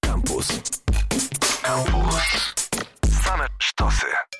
Campus. 0.00 0.46
Campus. 1.62 2.52
Same 3.24 3.46
sztosy. 3.58 4.31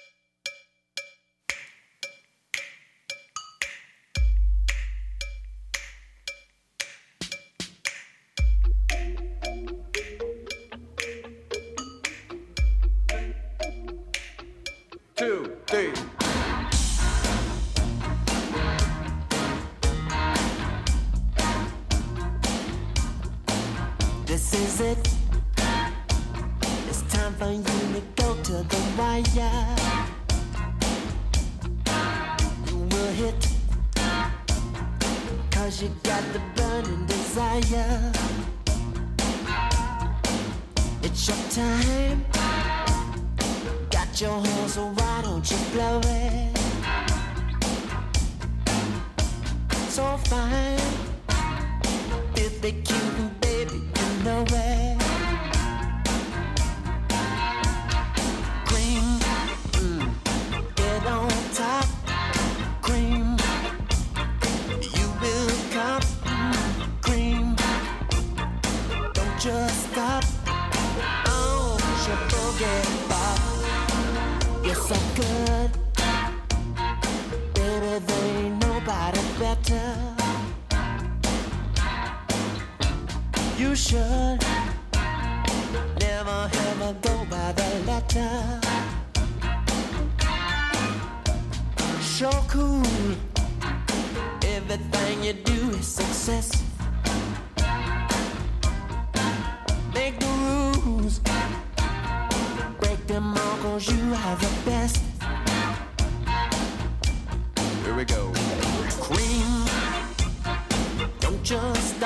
Just 111.42 112.01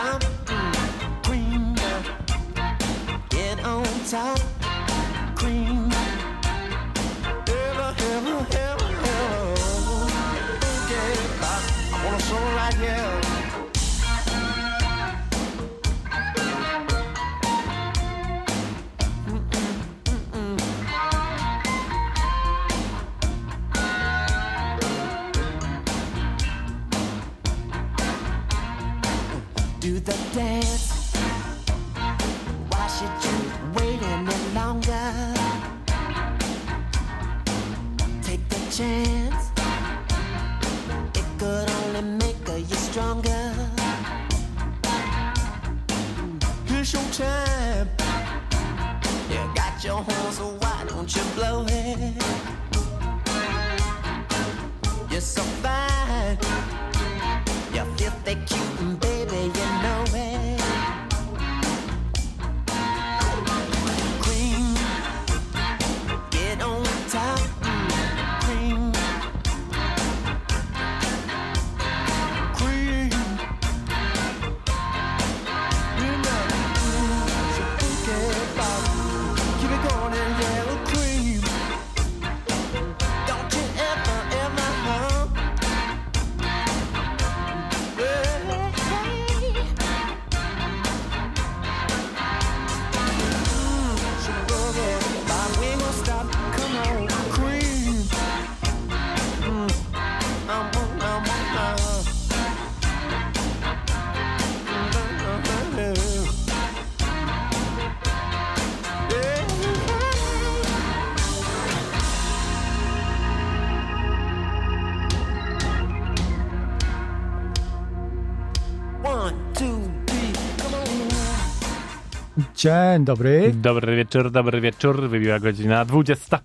Dzień 122.56 123.05
dobry. 123.05 123.53
Dobry 123.55 123.97
wieczór, 123.97 124.31
dobry 124.31 124.61
wieczór. 124.61 125.09
Wybiła 125.09 125.39
godzina 125.41 125.84
20. 125.84 126.39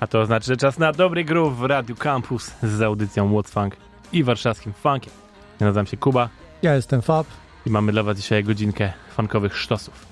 A 0.00 0.06
to 0.06 0.26
znaczy, 0.26 0.46
że 0.46 0.56
czas 0.56 0.78
na 0.78 0.92
dobry 0.92 1.24
groove 1.24 1.56
w 1.58 1.62
Radiu 1.64 1.96
Campus 1.96 2.50
z 2.62 2.82
audycją 2.82 3.32
What's 3.32 3.48
Funk 3.50 3.76
i 4.12 4.24
warszawskim 4.24 4.72
funkiem. 4.72 5.12
Ja 5.60 5.66
nazywam 5.66 5.86
się 5.86 5.96
Kuba 5.96 6.28
Ja 6.62 6.74
jestem 6.74 7.02
Fab. 7.02 7.26
i 7.66 7.70
mamy 7.70 7.92
dla 7.92 8.02
was 8.02 8.16
dzisiaj 8.16 8.44
godzinkę 8.44 8.92
funkowych 9.16 9.56
sztosów. 9.56 10.06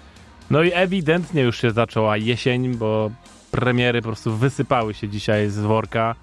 No 0.51 0.63
i 0.63 0.71
ewidentnie 0.75 1.43
już 1.43 1.61
się 1.61 1.71
zaczęła 1.71 2.17
jesień, 2.17 2.75
bo 2.77 3.11
premiery 3.51 4.03
po 4.03 4.09
prostu 4.09 4.37
wysypały 4.37 4.95
się 4.95 5.09
dzisiaj 5.09 5.49
z 5.51 5.59
worka 5.59 6.15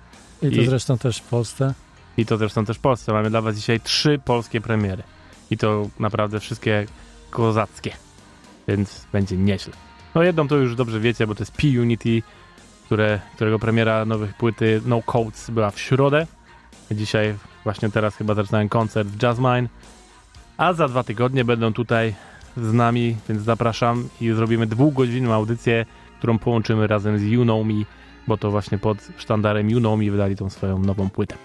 I 0.41 0.51
to 0.55 0.61
I- 0.61 0.65
zresztą 0.65 0.97
też 0.97 1.17
w 1.17 1.23
Polsce. 1.23 1.73
i 2.17 2.25
to 2.25 2.37
zresztą 2.37 2.65
też 2.65 2.77
w 2.77 2.81
Polsce. 2.81 3.13
Mamy 3.13 3.29
dla 3.29 3.41
was 3.41 3.55
dzisiaj 3.55 3.79
trzy 3.79 4.19
polskie 4.25 4.61
premiery. 4.61 5.03
I 5.51 5.57
to 5.57 5.89
naprawdę 5.99 6.39
wszystkie 6.39 6.85
kozackie. 7.29 7.91
Więc 8.67 9.07
będzie 9.13 9.37
nieźle. 9.37 9.73
No 10.15 10.23
jedną 10.23 10.47
to 10.47 10.55
już 10.55 10.75
dobrze 10.75 10.99
wiecie, 10.99 11.27
bo 11.27 11.35
to 11.35 11.41
jest 11.41 11.51
P-Unity, 11.51 12.21
które, 12.85 13.19
którego 13.35 13.59
premiera 13.59 14.05
nowych 14.05 14.33
płyty 14.33 14.81
No 14.85 15.01
Codes 15.01 15.49
była 15.49 15.71
w 15.71 15.79
środę. 15.79 16.27
Dzisiaj, 16.91 17.35
właśnie 17.63 17.89
teraz 17.89 18.15
chyba 18.15 18.33
zaczynałem 18.33 18.69
koncert 18.69 19.09
w 19.09 19.23
Jazzmine. 19.23 19.67
A 20.57 20.73
za 20.73 20.87
dwa 20.87 21.03
tygodnie 21.03 21.45
będą 21.45 21.73
tutaj 21.73 22.15
z 22.57 22.73
nami, 22.73 23.15
więc 23.29 23.41
zapraszam 23.41 24.09
i 24.21 24.31
zrobimy 24.31 24.67
dwugodzinną 24.67 25.33
audycję, 25.33 25.85
którą 26.17 26.39
połączymy 26.39 26.87
razem 26.87 27.19
z 27.19 27.23
You 27.23 27.43
Know 27.43 27.65
Me, 27.65 27.73
bo 28.27 28.37
to 28.37 28.51
właśnie 28.51 28.77
pod 28.77 28.97
sztandarem 29.17 29.69
You 29.69 29.79
Know 29.79 29.99
Me 29.99 30.11
wydali 30.11 30.35
tą 30.35 30.49
swoją 30.49 30.79
nową 30.79 31.09
płytę. 31.09 31.35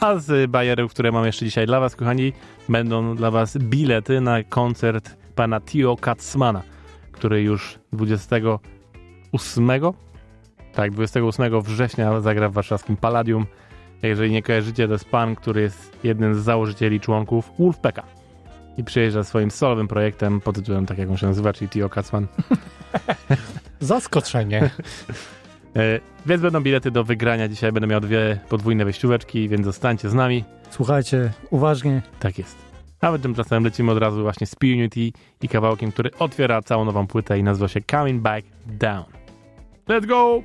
A 0.00 0.18
z 0.18 0.50
bajerów, 0.50 0.90
które 0.90 1.12
mam 1.12 1.26
jeszcze 1.26 1.44
dzisiaj 1.44 1.66
dla 1.66 1.80
Was, 1.80 1.96
kochani, 1.96 2.32
będą 2.68 3.16
dla 3.16 3.30
Was 3.30 3.58
bilety 3.58 4.20
na 4.20 4.42
koncert 4.42 5.25
pana 5.36 5.60
Tio 5.60 5.96
Katzmana, 5.96 6.62
który 7.12 7.42
już 7.42 7.78
28 7.92 9.70
tak, 10.74 10.90
28 10.90 11.62
września 11.62 12.20
zagra 12.20 12.48
w 12.48 12.52
warszawskim 12.52 12.96
Palladium. 12.96 13.46
Jeżeli 14.02 14.32
nie 14.32 14.42
kojarzycie, 14.42 14.86
to 14.86 14.92
jest 14.92 15.04
pan, 15.04 15.36
który 15.36 15.60
jest 15.60 15.98
jednym 16.04 16.34
z 16.34 16.38
założycieli 16.38 17.00
członków 17.00 17.52
Wolfpacka 17.58 18.02
i 18.76 18.84
przyjeżdża 18.84 19.24
swoim 19.24 19.50
solowym 19.50 19.88
projektem 19.88 20.40
pod 20.40 20.56
tytułem, 20.56 20.86
tak 20.86 20.98
jak 20.98 21.10
on 21.10 21.16
się 21.16 21.26
nazywa, 21.26 21.52
czyli 21.52 21.68
Tio 21.68 21.88
Katzman. 21.88 22.26
Zaskoczenie. 23.80 24.70
E, 25.76 26.00
Więc 26.26 26.42
będą 26.42 26.60
bilety 26.60 26.90
do 26.90 27.04
wygrania. 27.04 27.48
Dzisiaj 27.48 27.72
będę 27.72 27.86
miał 27.86 28.00
dwie 28.00 28.38
podwójne 28.48 28.84
wejścióweczki, 28.84 29.48
więc 29.48 29.64
zostańcie 29.64 30.08
z 30.08 30.14
nami. 30.14 30.44
Słuchajcie 30.70 31.32
uważnie. 31.50 32.02
Tak 32.20 32.38
jest. 32.38 32.65
My 33.12 33.18
tymczasem 33.18 33.64
lecimy 33.64 33.92
od 33.92 33.98
razu 33.98 34.22
właśnie 34.22 34.46
z 34.46 34.54
P-Unity 34.54 35.12
i 35.42 35.48
kawałkiem, 35.48 35.92
który 35.92 36.10
otwiera 36.18 36.62
całą 36.62 36.84
nową 36.84 37.06
płytę 37.06 37.38
i 37.38 37.42
nazywa 37.42 37.68
się 37.68 37.80
Coming 37.90 38.22
Back 38.22 38.46
Down. 38.66 39.04
Let's 39.88 40.06
go! 40.06 40.42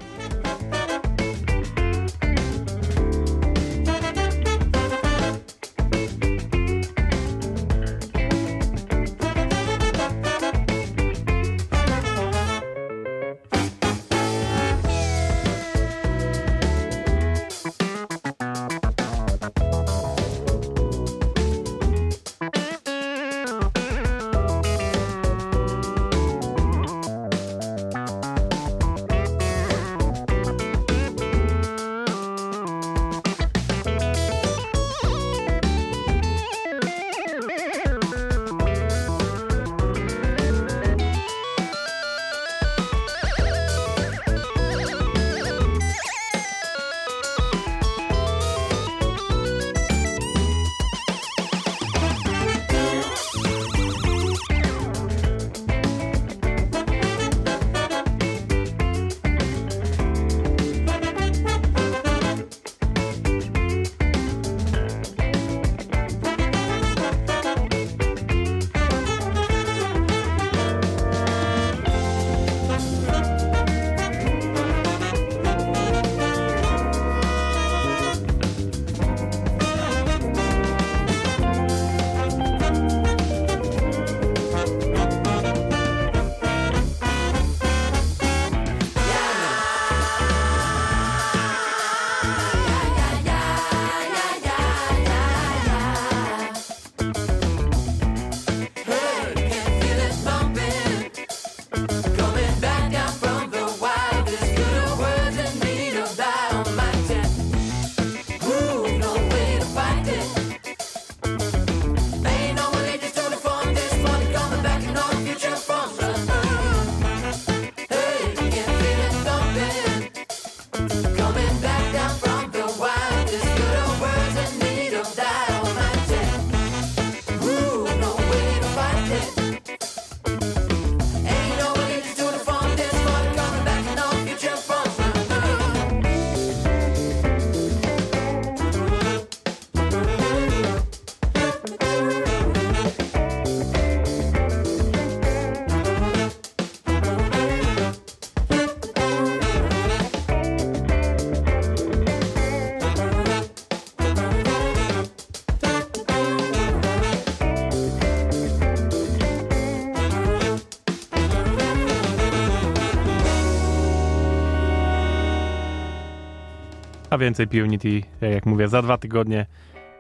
Więcej 167.22 167.48
P-Unity, 167.48 168.02
jak 168.22 168.46
mówię, 168.46 168.68
za 168.68 168.82
dwa 168.82 168.98
tygodnie 168.98 169.46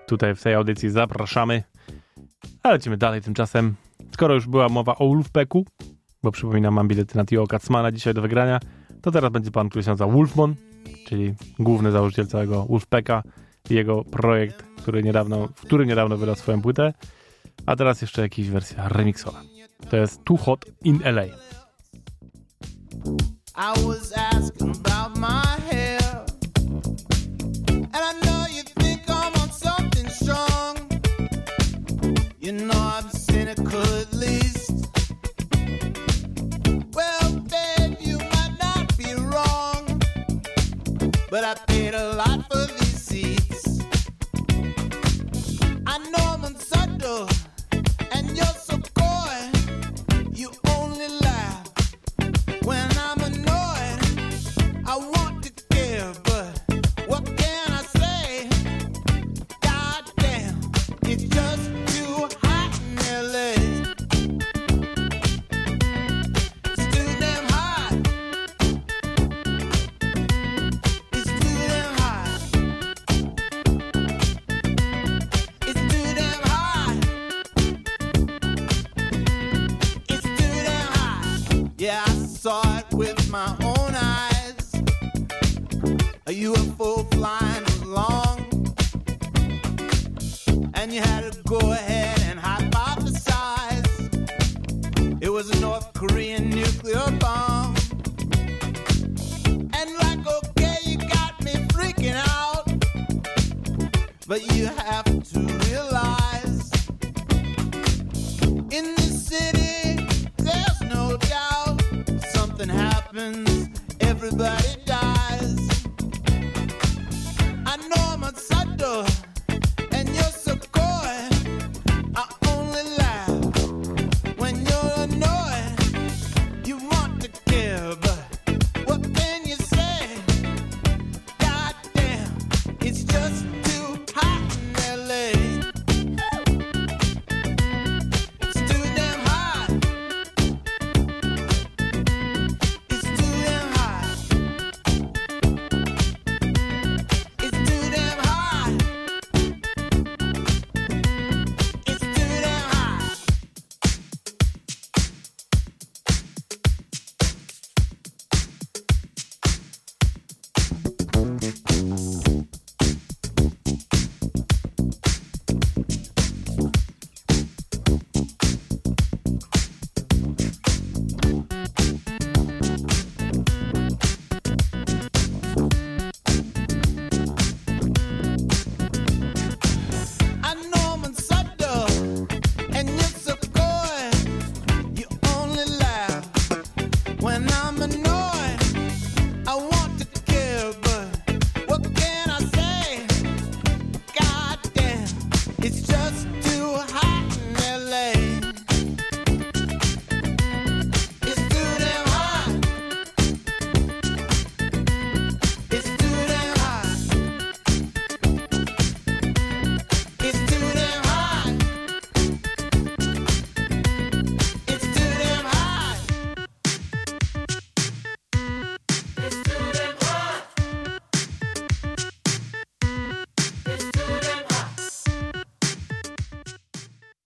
tutaj 0.08 0.36
w 0.36 0.44
tej 0.44 0.54
audycji 0.54 0.90
zapraszamy. 0.90 1.64
A 2.64 2.70
lecimy 2.70 2.98
dalej 2.98 3.22
tymczasem. 3.22 3.76
Skoro 4.14 4.34
już 4.34 4.48
była 4.48 4.70
mowa 4.70 4.96
o 4.96 5.08
Wolfpacku, 5.08 5.66
bo 6.24 6.32
przypominam, 6.32 6.74
mam 6.74 6.88
bilety 6.88 7.18
na 7.18 7.26
Tio 7.26 7.48
Katzmana 7.48 7.92
dzisiaj 7.92 8.14
do 8.14 8.22
wygrania, 8.22 8.60
to 9.02 9.12
teraz 9.12 9.32
będzie 9.32 9.52
pan, 9.52 9.70
który 9.70 9.84
się 9.84 9.90
nazywa 9.90 10.12
Wolfmon, 10.12 10.56
czyli 11.08 11.34
główny 11.60 11.92
założyciel 11.92 12.28
całego 12.28 12.66
Wolfpacka 12.66 13.24
i 13.70 13.74
jego 13.74 14.04
projekt, 14.04 14.64
który 14.78 15.04
niedawno, 15.04 15.48
w 15.48 15.62
który 15.62 15.86
niedawno 15.86 16.18
wydał 16.18 16.36
swoją 16.36 16.62
płytę. 16.62 16.94
A 17.66 17.76
teraz 17.76 18.02
jeszcze 18.02 18.22
jakaś 18.22 18.50
wersja 18.50 18.90
remixowa. 18.90 19.42
To 19.90 19.98
jest 19.98 20.24
Too 20.24 20.38
Hot 20.38 20.66
in 20.84 21.00
LA. 21.04 21.26
I 23.56 23.88
was 23.88 24.14
asking 24.18 24.76
about 24.86 25.18
my 25.18 25.62
hair. 25.70 26.01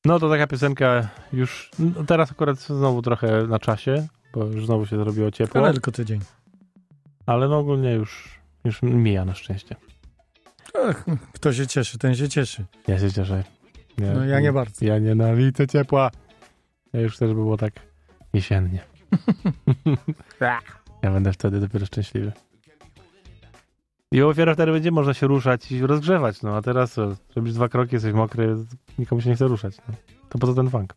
No 0.06 0.20
to 0.20 0.30
taka 0.30 0.48
piosenka 0.48 1.10
już 1.34 1.72
no 1.80 2.04
teraz 2.04 2.32
akurat 2.32 2.60
znowu 2.60 3.02
trochę 3.02 3.48
na 3.48 3.60
czasie, 3.60 4.08
bo 4.34 4.46
już 4.46 4.66
znowu 4.66 4.86
się 4.86 4.98
zrobiło 4.98 5.32
ciepło, 5.32 5.62
Ale 5.62 5.74
tylko 5.74 5.92
tydzień. 5.92 6.20
ale 7.26 7.48
no 7.48 7.58
ogólnie 7.58 7.94
już, 7.94 8.40
już 8.64 8.82
mija 8.82 9.26
na 9.26 9.34
szczęście. 9.34 9.76
Ach, 10.90 11.06
kto 11.34 11.54
się 11.54 11.68
cieszy, 11.68 11.98
ten 11.98 12.16
się 12.16 12.30
cieszy. 12.30 12.66
Ja 12.88 13.00
się 13.00 13.12
cieszę. 13.12 13.44
No 13.98 14.26
ja 14.26 14.40
nie 14.40 14.54
bardzo. 14.54 14.86
Ja 14.86 15.00
nienawidzę 15.00 15.68
ciepła. 15.68 16.12
Ja 16.94 17.02
już 17.02 17.18
też 17.18 17.34
było 17.34 17.58
tak 17.58 17.74
jesiennie. 18.34 18.80
ja 21.04 21.12
będę 21.12 21.34
wtedy 21.34 21.60
dopiero 21.60 21.86
szczęśliwy. 21.86 22.32
I 24.16 24.20
dopiero 24.20 24.54
wtedy 24.54 24.72
będzie 24.72 24.92
można 24.92 25.14
się 25.14 25.28
ruszać 25.28 25.72
i 25.72 25.82
rozgrzewać, 25.82 26.42
no 26.42 26.56
a 26.56 26.62
teraz 26.62 26.94
co, 26.94 27.16
robisz 27.36 27.54
dwa 27.54 27.70
kroki, 27.70 27.96
jesteś 27.96 28.14
mokry, 28.14 28.56
nikomu 29.00 29.22
się 29.22 29.30
nie 29.30 29.36
chce 29.36 29.48
ruszać. 29.48 29.78
No. 29.88 29.94
To 30.30 30.38
po 30.38 30.48
co 30.48 30.54
ten 30.54 30.70
funk? 30.70 30.96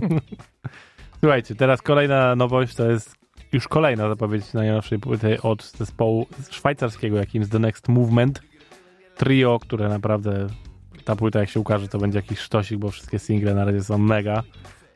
Słuchajcie, 1.20 1.54
teraz 1.54 1.82
kolejna 1.82 2.36
nowość, 2.36 2.74
to 2.74 2.90
jest 2.90 3.14
już 3.52 3.68
kolejna 3.68 4.08
zapowiedź 4.08 4.52
najnowszej 4.52 4.98
płyty 4.98 5.42
od 5.42 5.64
zespołu 5.64 6.26
szwajcarskiego, 6.50 7.16
jakim 7.16 7.42
jest 7.42 7.52
The 7.52 7.58
Next 7.58 7.88
Movement. 7.88 8.42
Trio, 9.16 9.58
które 9.58 9.88
naprawdę 9.88 10.46
ta 11.04 11.16
płyta 11.16 11.40
jak 11.40 11.50
się 11.50 11.60
ukaże, 11.60 11.88
to 11.88 11.98
będzie 11.98 12.18
jakiś 12.18 12.38
sztosik, 12.38 12.78
bo 12.78 12.90
wszystkie 12.90 13.18
single 13.18 13.54
na 13.54 13.64
razie 13.64 13.84
są 13.84 13.98
mega. 13.98 14.42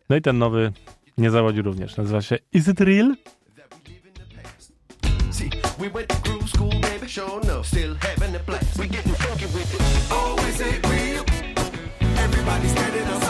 No 0.09 0.17
i 0.17 0.23
ten 0.23 0.39
nowy 0.39 0.73
nie 1.19 1.31
zawodzi 1.31 1.63
również. 1.63 1.97
Nazywa 1.97 2.23
się 2.23 2.39
Is 2.53 2.69
It 2.69 2.81
Real? 2.81 3.15
We 5.79 5.89
went 5.89 6.09
to 6.09 6.23
groove 6.23 6.49
school, 6.49 6.71
baby, 6.71 7.09
sure 7.09 7.41
enough. 7.41 7.67
Still 7.67 7.95
having 7.95 8.33
the 8.33 8.39
blast. 8.41 8.79
We 8.79 8.87
getting 8.87 9.13
funky 9.15 9.47
with 9.47 9.75
it. 9.75 9.81
Oh, 10.11 10.37
is 10.49 10.61
it 10.61 10.87
real? 10.87 11.25
Everybody 12.19 12.69
standing 12.69 13.07
on 13.09 13.21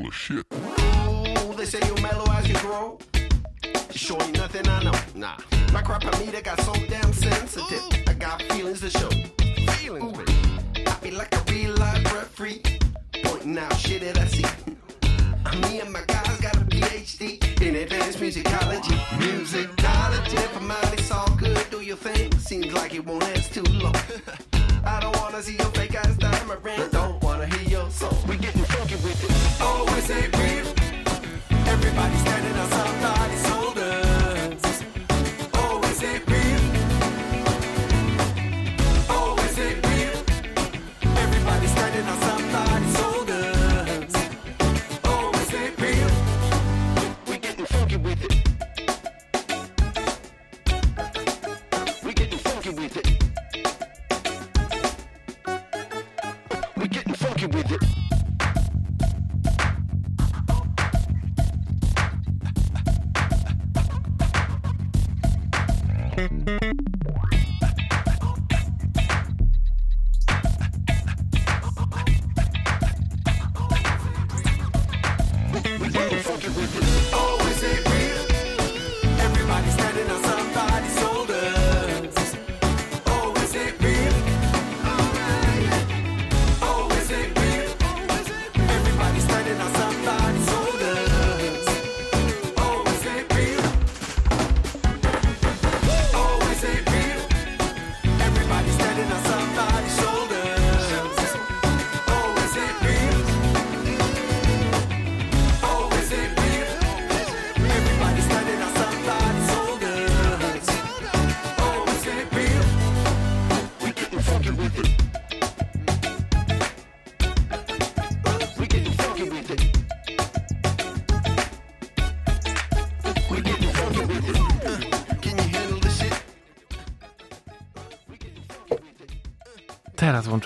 full 0.00 0.08
of 0.08 0.14
shit. 0.14 0.46
Ooh, 0.52 1.54
they 1.54 1.64
say 1.64 1.80
you're 1.86 2.00
mellow 2.00 2.24
as 2.32 2.48
you 2.48 2.54
grow. 2.58 2.98
Sure 3.90 4.22
ain't 4.22 4.36
nothing 4.36 4.66
I 4.68 4.82
know. 4.82 4.92
Nah, 5.14 5.36
my 5.72 5.82
crap 5.82 6.04
I 6.04 6.18
meet, 6.24 6.34
I 6.34 6.40
got 6.40 6.60
so 6.60 6.72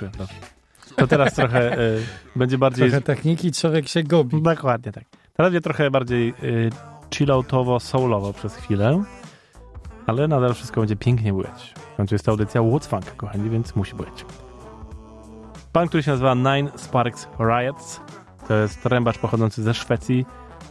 dobrze. 0.01 0.35
To 0.97 1.07
teraz 1.07 1.35
trochę 1.35 1.79
y, 1.79 2.03
będzie 2.37 2.59
bardziej... 2.59 2.91
Trochę 2.91 3.03
techniki, 3.03 3.53
człowiek 3.53 3.89
się 3.89 4.03
gubi. 4.03 4.43
Dokładnie 4.43 4.93
tak. 4.93 5.05
Teraz 5.37 5.53
będzie 5.53 5.61
trochę 5.61 5.91
bardziej 5.91 6.35
y, 6.43 6.71
chilloutowo, 7.15 7.81
soulowo 7.81 8.33
przez 8.33 8.57
chwilę, 8.57 9.05
ale 10.07 10.29
nadal 10.29 10.55
wszystko 10.55 10.81
będzie 10.81 10.97
pięknie 10.97 11.33
błyć. 11.33 11.75
W 11.95 11.97
końcu 11.97 12.15
jest 12.15 12.25
to 12.25 12.31
audycja 12.31 12.61
What's 12.61 12.87
Funk, 12.87 13.17
kochani, 13.17 13.51
więc 13.51 13.77
musi 13.77 13.95
błyć. 13.95 14.25
Pan, 15.73 15.89
który 15.89 16.03
się 16.03 16.11
nazywa 16.11 16.35
Nine 16.35 16.71
Sparks 16.77 17.29
Riots, 17.41 18.01
to 18.49 18.55
jest 18.55 18.83
trębacz 18.83 19.19
pochodzący 19.19 19.63
ze 19.63 19.75
Szwecji 19.75 20.27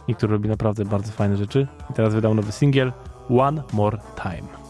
i 0.08 0.14
który 0.14 0.32
robi 0.32 0.48
naprawdę 0.48 0.84
bardzo 0.84 1.12
fajne 1.12 1.36
rzeczy. 1.36 1.66
I 1.90 1.94
teraz 1.94 2.14
wydał 2.14 2.34
nowy 2.34 2.52
singiel 2.52 2.92
One 3.30 3.62
More 3.72 3.98
Time. 4.22 4.63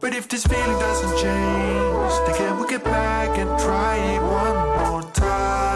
But 0.00 0.14
if 0.14 0.28
this 0.28 0.46
feeling 0.46 0.78
doesn't 0.78 1.18
change, 1.18 2.12
then 2.26 2.34
can 2.34 2.58
we 2.58 2.66
get 2.66 2.82
back 2.82 3.36
and 3.36 3.50
try 3.60 3.96
it 3.96 4.22
one 4.22 4.78
more 4.78 5.02
time? 5.12 5.69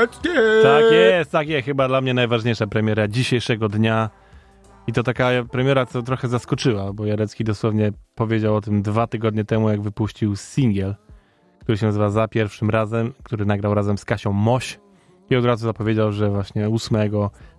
Jarecki! 0.00 0.28
Tak 0.62 0.92
jest, 0.92 1.30
tak 1.30 1.48
jest. 1.48 1.64
Chyba 1.64 1.88
dla 1.88 2.00
mnie 2.00 2.14
najważniejsza 2.14 2.66
premiera 2.66 3.08
dzisiejszego 3.08 3.68
dnia. 3.68 4.10
I 4.86 4.92
to 4.92 5.02
taka 5.02 5.28
premiera, 5.50 5.86
co 5.86 6.02
trochę 6.02 6.28
zaskoczyła, 6.28 6.92
bo 6.92 7.06
Jarecki 7.06 7.44
dosłownie 7.44 7.92
powiedział 8.14 8.56
o 8.56 8.60
tym 8.60 8.82
dwa 8.82 9.06
tygodnie 9.06 9.44
temu, 9.44 9.70
jak 9.70 9.80
wypuścił 9.80 10.36
singiel, 10.36 10.94
który 11.60 11.78
się 11.78 11.86
nazywa 11.86 12.10
Za 12.10 12.28
pierwszym 12.28 12.70
razem, 12.70 13.12
który 13.22 13.46
nagrał 13.46 13.74
razem 13.74 13.98
z 13.98 14.04
Kasią 14.04 14.32
Moś. 14.32 14.80
I 15.30 15.36
od 15.36 15.44
razu 15.44 15.66
zapowiedział, 15.66 16.12
że 16.12 16.30
właśnie 16.30 16.68
8 16.68 17.10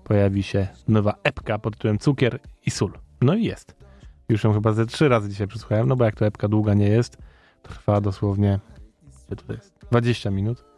pojawi 0.03 0.43
się 0.43 0.67
nowa 0.87 1.13
epka 1.23 1.59
pod 1.59 1.73
tytułem 1.73 1.97
Cukier 1.97 2.39
i 2.65 2.71
Sól. 2.71 2.91
No 3.21 3.35
i 3.35 3.43
jest. 3.43 3.75
Już 4.29 4.43
ją 4.43 4.53
chyba 4.53 4.73
ze 4.73 4.85
trzy 4.85 5.09
razy 5.09 5.29
dzisiaj 5.29 5.47
przesłuchałem, 5.47 5.87
no 5.87 5.95
bo 5.95 6.05
jak 6.05 6.15
to 6.15 6.25
epka 6.25 6.47
długa 6.47 6.73
nie 6.73 6.87
jest, 6.87 7.17
trwa 7.63 8.01
dosłownie 8.01 8.59
ile 9.29 9.35
to 9.35 9.53
jest? 9.53 9.73
20 9.91 10.31
minut. 10.31 10.68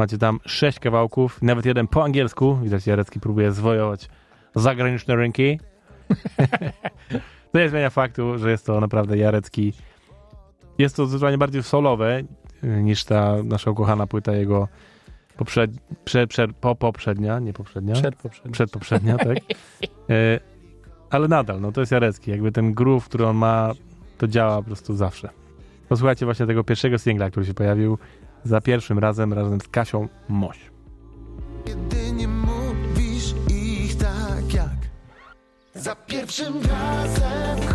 Macie 0.00 0.18
tam 0.18 0.40
sześć 0.46 0.78
kawałków, 0.78 1.42
nawet 1.42 1.66
jeden 1.66 1.88
po 1.88 2.04
angielsku. 2.04 2.56
Widać, 2.56 2.86
Jarecki 2.86 3.20
próbuje 3.20 3.52
zwojować 3.52 4.08
zagraniczne 4.54 5.16
rynki. 5.16 5.60
to 7.52 7.58
nie 7.58 7.68
zmienia 7.68 7.90
faktu, 7.90 8.38
że 8.38 8.50
jest 8.50 8.66
to 8.66 8.80
naprawdę 8.80 9.18
Jarecki. 9.18 9.72
Jest 10.78 10.96
to 10.96 11.06
zdecydowanie 11.06 11.38
bardziej 11.38 11.62
solowe 11.62 12.22
y, 12.64 12.82
niż 12.82 13.04
ta 13.04 13.42
nasza 13.44 13.70
ukochana 13.70 14.06
płyta 14.06 14.32
jego 14.32 14.68
poprzed, 15.36 15.70
prze, 16.04 16.26
prze, 16.26 16.48
po, 16.48 16.74
poprzednia, 16.74 17.38
nie 17.38 17.52
poprzednia. 17.52 17.94
Przedpoprzedni. 17.94 18.52
Przedpoprzednia, 18.52 19.18
tak. 19.18 19.38
E, 20.10 20.40
ale 21.10 21.28
nadal, 21.28 21.60
no 21.60 21.72
to 21.72 21.80
jest 21.80 21.92
Jarecki. 21.92 22.30
Jakby 22.30 22.52
ten 22.52 22.74
groove, 22.74 23.04
który 23.04 23.26
on 23.26 23.36
ma, 23.36 23.72
to 24.18 24.28
działa 24.28 24.56
po 24.56 24.62
prostu 24.62 24.96
zawsze. 24.96 25.28
Posłuchajcie 25.88 26.24
właśnie 26.24 26.46
tego 26.46 26.64
pierwszego 26.64 26.98
singla, 26.98 27.30
który 27.30 27.46
się 27.46 27.54
pojawił 27.54 27.98
za 28.44 28.60
pierwszym 28.60 28.98
razem, 28.98 29.32
razem 29.32 29.60
z 29.60 29.68
Kasią 29.68 30.08
Moś. 30.28 30.70
Jedynie 31.66 32.28
mówisz 32.28 33.34
ich 33.48 33.96
tak 33.96 34.54
jak 34.54 34.76
Za 35.74 35.94
pierwszym 35.96 36.54
razem 36.62 37.69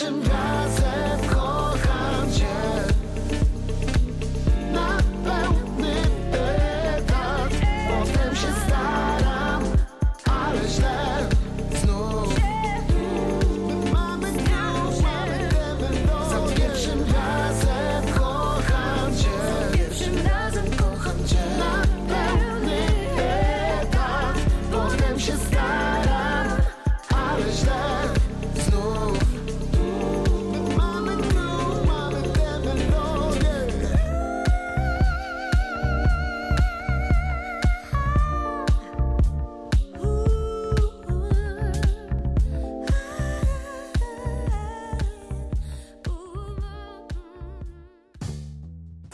passion. 0.00 0.29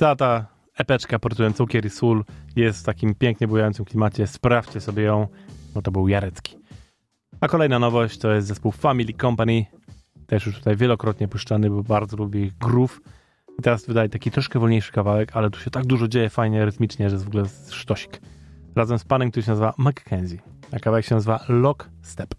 Cała 0.07 0.16
ta 0.16 0.47
epeczka 0.79 1.19
pod 1.19 1.33
tytułem 1.33 1.55
Cukier 1.55 1.87
i 1.87 1.90
Sól 1.90 2.25
jest 2.57 2.81
w 2.81 2.83
takim 2.83 3.14
pięknie 3.14 3.49
bujającym 3.49 3.85
klimacie. 3.85 4.27
Sprawdźcie 4.27 4.81
sobie 4.81 5.03
ją, 5.03 5.27
bo 5.75 5.83
to 5.83 5.90
był 5.90 6.09
Jarecki. 6.09 6.59
A 7.40 7.49
kolejna 7.49 7.79
nowość 7.79 8.19
to 8.19 8.33
jest 8.33 8.49
zespół 8.49 8.73
Family 8.73 9.12
Company. 9.21 9.66
Też 10.27 10.47
już 10.47 10.59
tutaj 10.59 10.77
wielokrotnie 10.77 11.29
puszczany, 11.29 11.71
bo 11.71 11.83
bardzo 11.83 12.16
lubię 12.16 12.45
ich 12.45 12.59
groove. 12.59 13.01
I 13.59 13.62
teraz 13.62 13.87
wydaje 13.87 14.09
taki 14.09 14.31
troszkę 14.31 14.59
wolniejszy 14.59 14.92
kawałek, 14.92 15.37
ale 15.37 15.51
tu 15.51 15.61
się 15.61 15.71
tak 15.71 15.87
dużo 15.87 16.09
dzieje 16.09 16.31
fajnie, 16.31 16.64
rytmicznie, 16.64 17.11
że 17.11 17.14
jest 17.14 17.25
w 17.25 17.29
ogóle 17.29 17.45
sztosik. 17.71 18.21
Razem 18.77 18.99
z 18.99 19.05
panem, 19.05 19.31
który 19.31 19.42
się 19.45 19.51
nazywa 19.51 19.75
Mackenzie. 19.79 20.38
A 20.73 20.79
kawałek 20.79 21.07
się 21.07 21.14
nazywa 21.14 21.40
Lock 21.49 21.88
Step. 22.03 22.35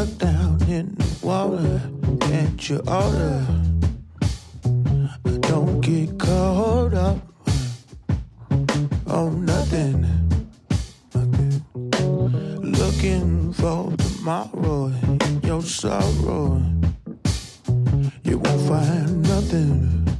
Down 0.00 0.58
in 0.66 0.94
the 0.94 1.18
water, 1.22 1.78
can't 2.20 2.70
you 2.70 2.78
order? 2.88 3.46
Don't 5.40 5.82
get 5.82 6.18
caught 6.18 6.94
up 6.94 7.18
on 9.06 9.44
nothing. 9.44 10.00
nothing. 11.14 11.62
Looking 12.62 13.52
for 13.52 13.94
tomorrow 13.98 14.86
in 14.86 15.40
your 15.42 15.60
sorrow. 15.60 16.62
You 18.24 18.38
won't 18.38 18.68
find 18.68 19.22
nothing. 19.22 20.18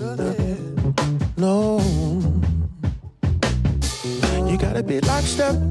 nothing. 0.00 0.94
No. 1.36 1.80
You 4.48 4.56
gotta 4.56 4.82
be 4.82 5.00
lockstep 5.00 5.54
in 5.54 5.67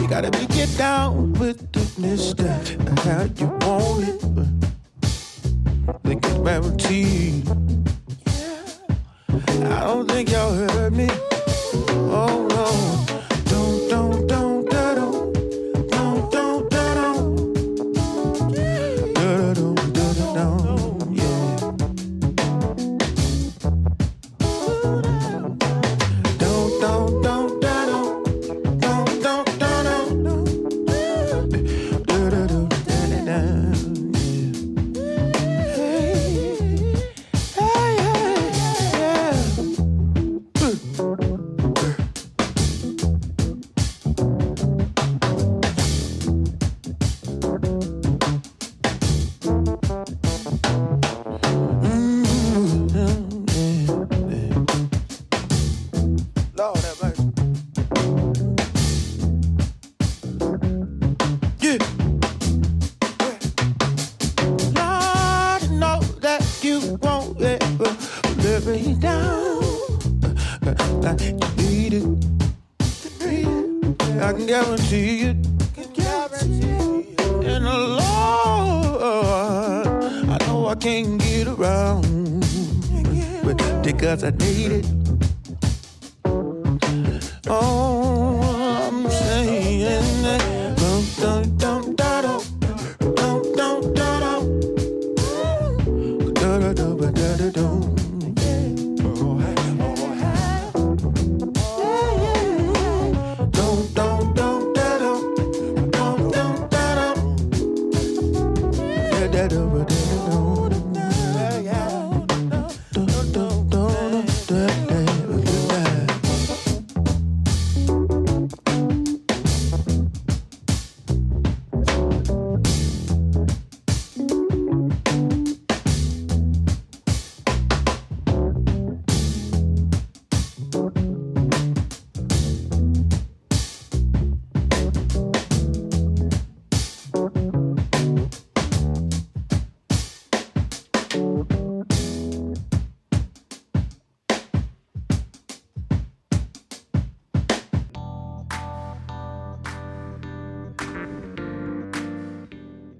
you 0.00 0.08
gotta 0.08 0.30
be 0.30 0.46
get 0.46 0.68
down 0.76 1.32
with 1.34 1.72
the 1.72 1.80
mister, 2.00 2.48
how 3.02 3.24
you 3.36 3.46
want 3.66 4.08
it. 4.08 4.20
They 6.02 6.14
get 6.16 6.44
guaranteed. 6.44 7.48
I 9.64 9.80
don't 9.80 10.08
think 10.10 10.30
y'all 10.30 10.52
heard 10.52 10.92
me. 10.92 11.08
Oh 12.10 12.46
no, 12.50 12.66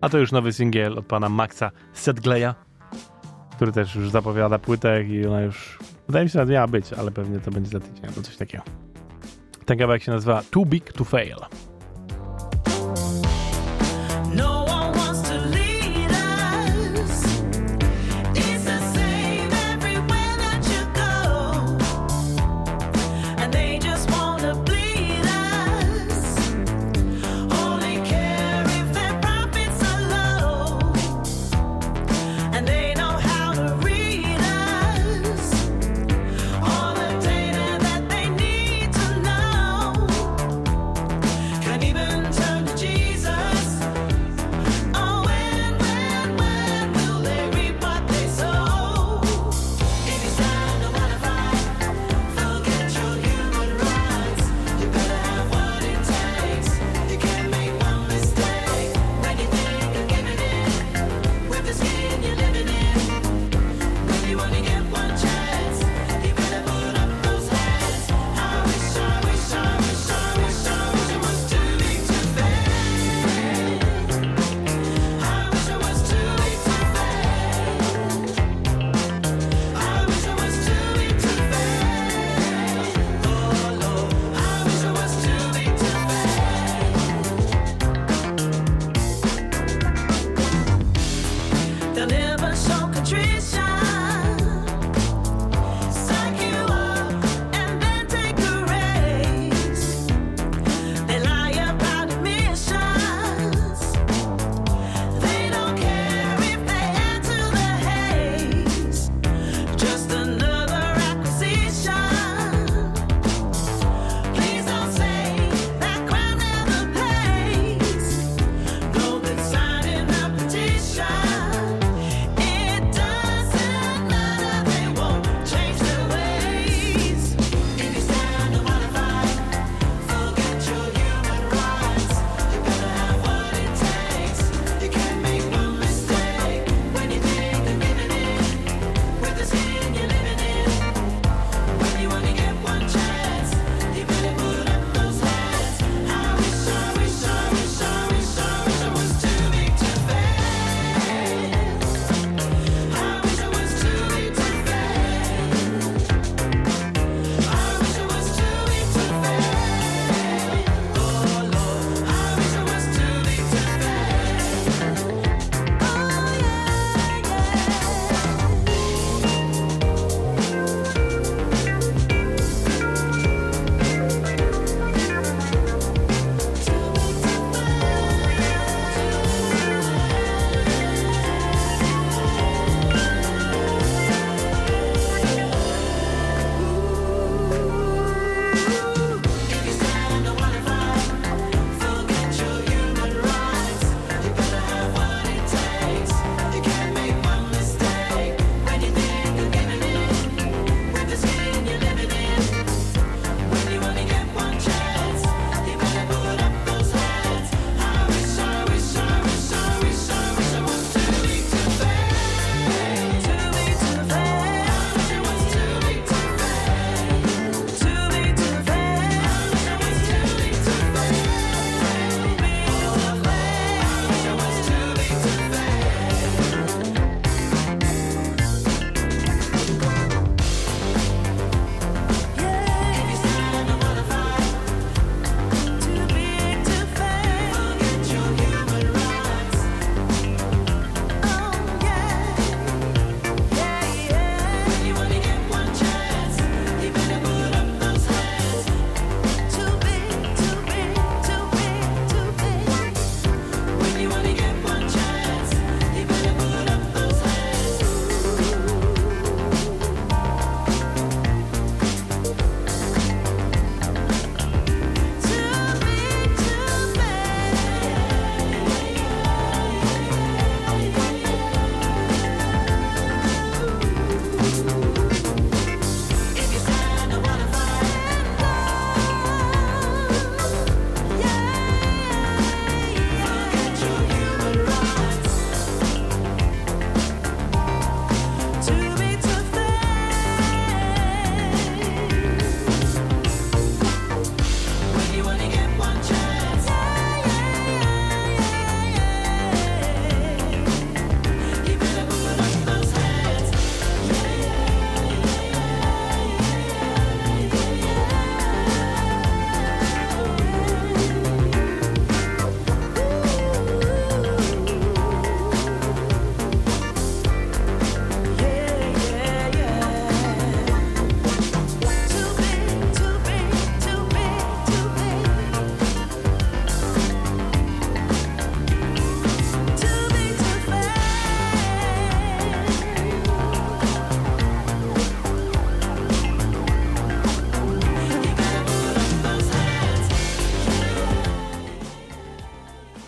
A 0.06 0.08
to 0.08 0.18
już 0.18 0.32
nowy 0.32 0.52
singiel 0.52 0.98
od 0.98 1.06
pana 1.06 1.28
Maxa 1.28 1.70
Sedgleya, 1.92 2.54
który 3.56 3.72
też 3.72 3.94
już 3.94 4.10
zapowiada 4.10 4.58
płytę 4.58 5.04
i 5.04 5.26
ona 5.26 5.40
już, 5.40 5.78
wydaje 6.06 6.24
mi 6.24 6.30
się, 6.30 6.38
nawet 6.38 6.52
miała 6.52 6.66
być, 6.66 6.92
ale 6.92 7.10
pewnie 7.10 7.40
to 7.40 7.50
będzie 7.50 7.70
za 7.70 7.80
tydzień 7.80 8.06
albo 8.06 8.22
coś 8.22 8.36
takiego. 8.36 8.64
Ten 9.64 9.78
kawałek 9.78 10.02
się 10.02 10.12
nazywa 10.12 10.42
Too 10.50 10.64
Big 10.66 10.92
to 10.92 11.04
Fail. 11.04 11.36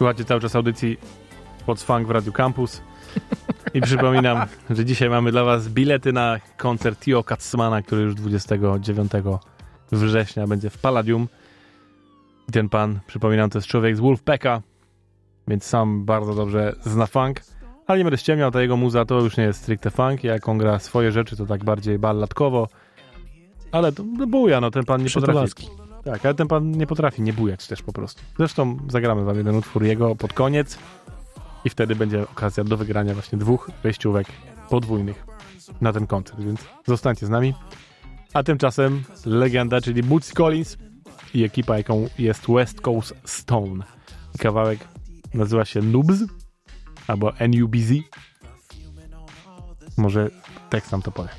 Słuchacie 0.09 0.25
cały 0.25 0.41
czas 0.41 0.57
audycji 0.57 0.97
What's 1.67 1.85
Funk 1.85 2.07
w 2.07 2.11
Radiu 2.11 2.33
Campus. 2.33 2.83
I 3.75 3.81
przypominam, 3.81 4.47
że 4.71 4.85
dzisiaj 4.85 5.11
mamy 5.11 5.31
dla 5.31 5.45
was 5.45 5.69
bilety 5.69 6.13
na 6.13 6.41
koncert 6.57 7.01
Tio 7.01 7.25
Katzmana, 7.25 7.83
który 7.83 8.03
już 8.03 8.15
29 8.15 9.13
września 9.93 10.47
będzie 10.47 10.71
w 10.71 10.79
Palladium. 10.79 11.29
I 12.49 12.53
ten 12.53 12.69
pan, 12.69 13.01
przypominam, 13.07 13.51
to 13.51 13.59
jest 13.59 13.69
człowiek 13.69 13.97
z 13.97 14.01
Wolfpacka, 14.01 14.63
więc 15.49 15.65
sam 15.65 16.05
bardzo 16.05 16.35
dobrze 16.35 16.75
zna 16.81 17.07
funk. 17.07 17.41
Ale 17.87 17.99
nie 17.99 18.05
będę 18.05 18.19
ściemniał, 18.19 18.51
ta 18.51 18.63
jego 18.63 18.77
muza 18.77 19.05
to 19.05 19.21
już 19.21 19.37
nie 19.37 19.45
jest 19.45 19.63
stricte 19.63 19.91
funk. 19.91 20.25
Jak 20.25 20.49
on 20.49 20.59
gra 20.59 20.79
swoje 20.79 21.13
rzeczy, 21.13 21.37
to 21.37 21.47
tak 21.47 21.65
bardziej 21.65 21.99
balladkowo. 21.99 22.69
Ale 23.73 23.93
to 23.93 24.05
buja, 24.05 24.61
no 24.61 24.71
ten 24.71 24.85
pan 24.85 25.03
nie 25.03 25.11
potrafi. 25.11 25.88
Tak, 26.05 26.27
ale 26.27 26.35
ten 26.35 26.49
pan 26.49 26.71
nie 26.71 26.87
potrafi 26.87 27.23
nie 27.23 27.33
bujać 27.33 27.67
też 27.67 27.83
po 27.83 27.93
prostu. 27.93 28.23
Zresztą 28.37 28.79
zagramy 28.89 29.25
wam 29.25 29.37
jeden 29.37 29.57
utwór 29.57 29.83
jego 29.83 30.17
pod 30.17 30.33
koniec 30.33 30.79
i 31.65 31.71
wtedy 31.71 31.97
będzie 31.97 32.23
okazja 32.23 32.65
do 32.65 32.77
wygrania 32.77 33.15
właśnie 33.15 33.39
dwóch 33.39 33.71
wejściówek 33.83 34.27
podwójnych 34.71 35.27
na 35.81 35.93
ten 35.93 36.07
koncert, 36.07 36.41
więc 36.41 36.61
zostańcie 36.87 37.27
z 37.27 37.31
nami. 37.31 37.55
A 38.35 38.43
tymczasem 38.43 39.03
legenda, 39.27 39.81
czyli 39.81 40.03
Bootsy 40.03 40.35
Collins 40.35 40.77
i 41.35 41.45
ekipa, 41.45 41.77
jaką 41.79 42.09
jest 42.19 42.47
West 42.49 42.81
Coast 42.81 43.15
Stone. 43.25 43.85
Kawałek 44.39 44.79
nazywa 45.35 45.65
się 45.65 45.83
Noobs 45.83 46.23
albo 47.07 47.33
NUBZ. 47.49 47.93
Może 49.97 50.31
tekst 50.71 50.93
nam 50.93 51.03
to 51.03 51.11
powie. 51.11 51.31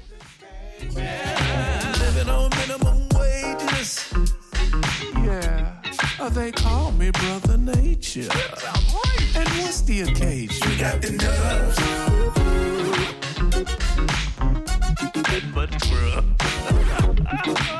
Yeah, 6.29 6.35
they 6.35 6.51
call 6.51 6.91
me 6.91 7.09
Brother 7.11 7.57
Nature. 7.57 8.29
And 9.35 9.49
what's 9.57 9.81
the 9.81 10.01
occasion? 10.01 10.71
You 10.71 10.77
got 10.77 11.01
the 11.01 11.11
nerves. 11.11 11.79
But, 15.55 15.71
bruh. 15.71 16.23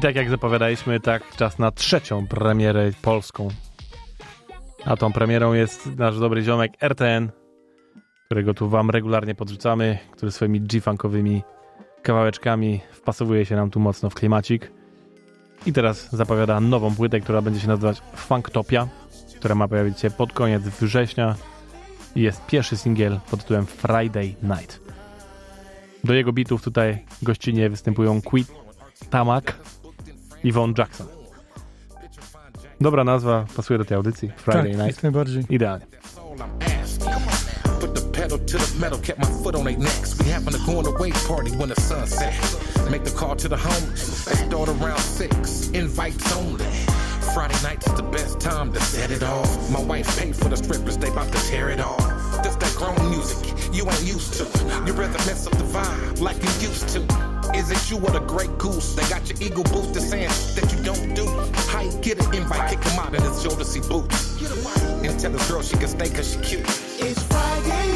I 0.00 0.02
tak 0.02 0.16
jak 0.16 0.30
zapowiadaliśmy, 0.30 1.00
tak 1.00 1.36
czas 1.36 1.58
na 1.58 1.70
trzecią 1.70 2.26
premierę 2.26 2.90
polską. 3.02 3.48
A 4.84 4.96
tą 4.96 5.12
premierą 5.12 5.52
jest 5.52 5.96
nasz 5.96 6.18
dobry 6.18 6.42
ziomek 6.42 6.72
RTN, 6.82 7.30
którego 8.26 8.54
tu 8.54 8.68
wam 8.68 8.90
regularnie 8.90 9.34
podrzucamy, 9.34 9.98
który 10.12 10.32
swoimi 10.32 10.60
G-funkowymi 10.60 11.42
kawałeczkami 12.02 12.80
wpasowuje 12.92 13.46
się 13.46 13.56
nam 13.56 13.70
tu 13.70 13.80
mocno 13.80 14.10
w 14.10 14.14
klimacik. 14.14 14.72
I 15.66 15.72
teraz 15.72 16.12
zapowiada 16.12 16.60
nową 16.60 16.94
płytę, 16.94 17.20
która 17.20 17.42
będzie 17.42 17.60
się 17.60 17.68
nazywać 17.68 18.02
Funktopia, 18.14 18.88
która 19.36 19.54
ma 19.54 19.68
pojawić 19.68 20.00
się 20.00 20.10
pod 20.10 20.32
koniec 20.32 20.62
września 20.62 21.34
i 22.16 22.20
jest 22.20 22.46
pierwszy 22.46 22.76
singiel 22.76 23.20
pod 23.30 23.40
tytułem 23.40 23.66
Friday 23.66 24.34
Night. 24.42 24.80
Do 26.04 26.14
jego 26.14 26.32
bitów 26.32 26.62
tutaj 26.62 27.04
gościnnie 27.22 27.70
występują 27.70 28.22
Quit 28.22 28.52
Tamak 29.10 29.54
i 30.44 30.52
Von 30.52 30.74
Jackson. 30.78 31.06
Dobra 32.80 33.04
nazwa, 33.04 33.46
pasuje 33.56 33.78
do 33.78 33.84
tej 33.84 33.96
audycji. 33.96 34.32
Friday 34.36 34.62
tak, 34.62 34.78
Night. 34.78 34.96
jak 34.96 35.02
najbardziej. 35.02 35.44
Idealnie. 35.50 35.86
The 37.80 38.00
pedal 38.12 38.38
to 38.38 38.58
the 38.58 38.78
metal, 38.80 38.98
kept 38.98 39.18
my 39.18 39.26
foot 39.42 39.54
on 39.54 39.64
their 39.64 39.78
necks. 39.78 40.18
We 40.18 40.32
having 40.32 40.54
a 40.54 40.58
going 40.66 40.86
away 40.86 41.12
party 41.28 41.50
when 41.56 41.68
the 41.68 41.80
sun 41.80 42.06
sets. 42.06 42.56
Make 42.90 43.04
the 43.04 43.10
call 43.10 43.36
to 43.36 43.48
the 43.48 43.56
homies. 43.56 44.24
They 44.24 44.46
start 44.46 44.68
around 44.68 45.00
six. 45.00 45.70
Invites 45.72 46.36
only. 46.36 46.64
Friday 47.34 47.62
night 47.62 47.86
is 47.86 47.94
the 47.94 48.02
best 48.02 48.40
time 48.40 48.72
to 48.72 48.80
set 48.80 49.10
it 49.10 49.22
off. 49.22 49.70
My 49.70 49.80
wife 49.80 50.18
paid 50.18 50.36
for 50.36 50.48
the 50.48 50.56
strippers, 50.56 50.96
they 50.98 51.08
about 51.08 51.32
to 51.32 51.38
tear 51.50 51.70
it 51.70 51.80
off. 51.80 52.42
This 52.42 52.56
that 52.56 52.74
grown 52.76 53.10
music 53.10 53.38
you 53.72 53.84
ain't 53.84 54.02
used 54.14 54.34
to. 54.34 54.44
You 54.86 54.92
rather 54.92 55.18
mess 55.26 55.46
up 55.46 55.52
the 55.56 55.64
vibe 55.64 56.20
like 56.20 56.36
you 56.42 56.68
used 56.68 56.88
to. 56.88 57.29
Is 57.54 57.70
it 57.70 57.90
you 57.90 57.98
or 57.98 58.10
the 58.10 58.20
great 58.20 58.56
goose? 58.58 58.94
They 58.94 59.08
got 59.08 59.28
your 59.28 59.38
ego 59.40 59.62
boosted 59.64 60.02
saying 60.02 60.30
that 60.54 60.72
you 60.72 60.82
don't 60.82 61.14
do. 61.14 61.26
How 61.70 61.82
you 61.82 61.92
get 62.00 62.24
an 62.24 62.34
invite, 62.34 62.70
kick 62.70 62.82
him 62.84 62.98
out 62.98 63.14
in 63.14 63.22
his 63.22 63.44
Jodeci 63.44 63.86
boots. 63.88 64.40
And 65.04 65.18
tell 65.18 65.32
this 65.32 65.50
girl 65.50 65.62
she 65.62 65.76
can 65.76 65.88
stay 65.88 66.10
cause 66.10 66.32
she 66.32 66.40
cute. 66.40 66.60
It's 67.00 67.22
Friday 67.24 67.89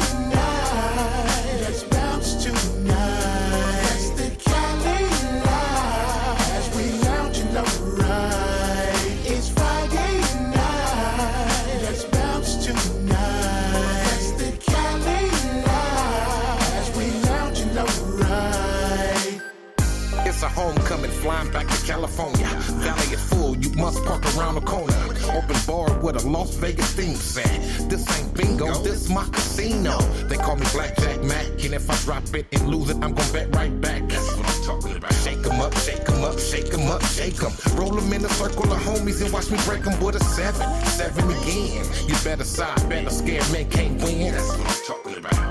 California. 22.15 22.47
Valley 22.79 23.13
is 23.13 23.29
full, 23.29 23.57
you 23.57 23.69
must 23.71 24.03
park 24.05 24.23
around 24.37 24.55
the 24.55 24.61
corner. 24.61 24.93
Open 25.35 25.57
bar 25.67 25.99
with 25.99 26.23
a 26.23 26.27
Las 26.27 26.55
Vegas 26.55 26.93
theme 26.93 27.15
set. 27.15 27.45
This 27.89 28.05
ain't 28.17 28.33
bingo, 28.33 28.73
this 28.83 29.09
my 29.09 29.25
casino. 29.25 29.97
They 30.29 30.37
call 30.37 30.55
me 30.55 30.65
Blackjack 30.71 31.23
Mac, 31.23 31.45
and 31.63 31.73
if 31.73 31.89
I 31.89 31.95
drop 32.05 32.23
it 32.33 32.45
and 32.53 32.67
lose 32.67 32.89
it, 32.89 32.95
I'm 33.03 33.13
gonna 33.13 33.33
bet 33.33 33.53
right 33.55 33.81
back. 33.81 34.07
That's 34.07 34.35
what 34.37 34.47
I'm 34.47 34.63
talking 34.63 34.95
about. 34.95 35.13
Shake 35.13 35.45
'em 35.45 35.59
up, 35.59 35.75
shake 35.77 36.09
'em 36.09 36.23
up, 36.23 36.39
shake 36.39 36.73
'em 36.73 36.87
up, 36.87 37.03
shake 37.03 37.43
'em. 37.43 37.51
Roll 37.75 37.97
'em 37.97 38.13
in 38.13 38.23
a 38.23 38.29
circle 38.29 38.71
of 38.71 38.79
homies 38.79 39.21
and 39.21 39.33
watch 39.33 39.49
me 39.49 39.57
break 39.65 39.85
'em 39.85 39.99
with 39.99 40.15
a 40.15 40.23
seven, 40.23 40.67
seven 40.85 41.29
again. 41.29 41.85
You 42.07 42.15
better 42.23 42.45
side, 42.45 42.87
better 42.87 43.09
scared 43.09 43.49
man 43.51 43.69
can't 43.69 44.01
win. 44.01 44.31
That's 44.33 44.47
what 44.47 44.59
I'm 44.59 44.63
talking 44.63 44.65
about. 44.65 44.74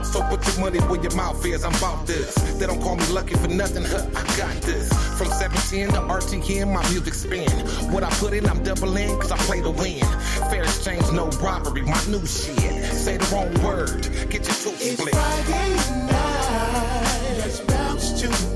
So 0.04 0.22
put 0.28 0.46
your 0.46 0.60
money 0.60 0.78
where 0.80 1.00
your 1.00 1.14
mouth 1.16 1.44
is, 1.44 1.64
I'm 1.64 1.74
about 1.74 2.06
this. 2.06 2.34
They 2.58 2.66
don't 2.66 2.80
call 2.80 2.96
me 2.96 3.06
lucky 3.06 3.34
for 3.34 3.48
nothing, 3.48 3.84
huh? 3.84 4.06
I 4.14 4.22
got 4.36 4.54
this. 4.62 4.88
From 5.18 5.28
710 5.28 5.88
to 5.90 6.00
RTN, 6.08 6.72
my 6.72 6.82
music 6.90 7.14
spin. 7.14 7.50
What 7.92 8.04
I 8.04 8.10
put 8.10 8.32
in, 8.32 8.46
I'm 8.46 8.62
doubling, 8.62 9.18
cause 9.18 9.32
I 9.32 9.36
play 9.38 9.60
to 9.62 9.70
win. 9.70 10.04
Fair 10.50 10.62
exchange, 10.62 11.10
no 11.12 11.28
robbery, 11.42 11.82
my 11.82 12.00
new 12.06 12.24
shit. 12.26 12.84
Say 12.92 13.16
the 13.16 13.28
wrong 13.32 13.52
word, 13.64 14.02
get 14.30 14.46
your 14.46 14.54
tooth 14.54 14.80
It's 14.80 14.98
split. 15.00 15.14
Friday 15.14 15.74
night. 16.12 17.36
Let's 17.38 17.60
bounce 17.60 18.20
tonight. 18.20 18.53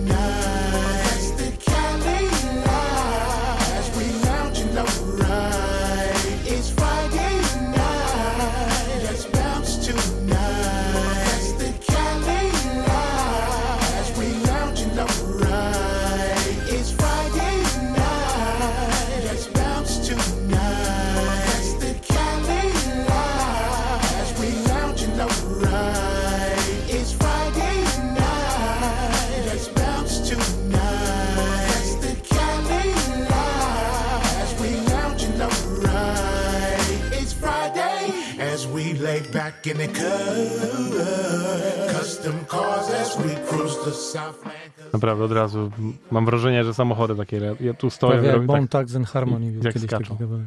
Naprawdę 44.92 45.24
od 45.24 45.32
razu 45.32 45.70
mam 46.10 46.26
wrażenie, 46.26 46.64
że 46.64 46.74
samochody 46.74 47.16
takie, 47.16 47.54
ja 47.60 47.74
tu 47.74 47.90
stoją 47.90 48.12
Prawie 48.12 48.28
i 48.28 48.32
jak 48.32 48.46
Bone 48.46 48.60
tak, 48.68 48.70
Tax 48.70 48.96
and 48.96 49.08
Harmony. 49.08 49.52
jak 49.52 49.74
kiedyś 49.74 49.82
skaczą. 49.90 50.16
kawałek. 50.18 50.46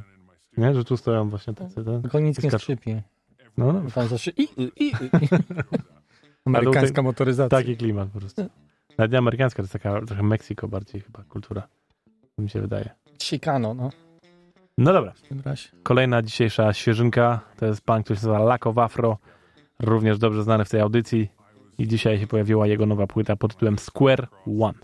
nie? 0.57 0.73
Że 0.73 0.83
tu 0.83 0.97
stoją 0.97 1.29
właśnie 1.29 1.53
tacy, 1.53 1.75
tak? 1.75 2.01
Tylko 2.01 2.19
nic 2.19 2.43
nie 2.43 2.49
Skaczą. 2.49 2.63
skrzypi. 2.63 3.01
No, 3.57 3.73
no, 3.73 3.81
Pan 3.95 4.07
zawsze 4.07 4.31
i, 4.31 4.43
i, 4.43 4.71
i. 4.87 4.91
Amerykańska 6.45 7.01
motoryzacja. 7.01 7.57
taki 7.57 7.77
klimat 7.77 8.09
po 8.09 8.19
prostu. 8.19 8.45
Nawet 8.97 9.11
nie 9.11 9.17
amerykańska, 9.17 9.57
to 9.57 9.63
jest 9.63 9.73
taka 9.73 10.01
trochę 10.05 10.23
Meksyko 10.23 10.67
bardziej 10.67 11.01
chyba 11.01 11.23
kultura, 11.23 11.67
mi 12.37 12.49
się 12.49 12.61
wydaje. 12.61 12.89
Chicano, 13.21 13.73
no. 13.73 13.89
No 14.77 14.93
dobra, 14.93 15.11
W 15.11 15.21
tym 15.21 15.41
razie. 15.45 15.69
kolejna 15.83 16.21
dzisiejsza 16.21 16.73
świeżynka 16.73 17.39
to 17.57 17.65
jest 17.65 17.81
pan, 17.81 18.03
który 18.03 18.19
się 18.19 18.27
nazywa 18.27 18.45
Lack 18.45 18.67
of 18.67 18.77
Afro, 18.77 19.17
również 19.79 20.17
dobrze 20.17 20.43
znany 20.43 20.65
w 20.65 20.69
tej 20.69 20.81
audycji 20.81 21.29
i 21.77 21.87
dzisiaj 21.87 22.19
się 22.19 22.27
pojawiła 22.27 22.67
jego 22.67 22.85
nowa 22.85 23.07
płyta 23.07 23.35
pod 23.35 23.53
tytułem 23.53 23.79
Square 23.79 24.27
One. 24.61 24.79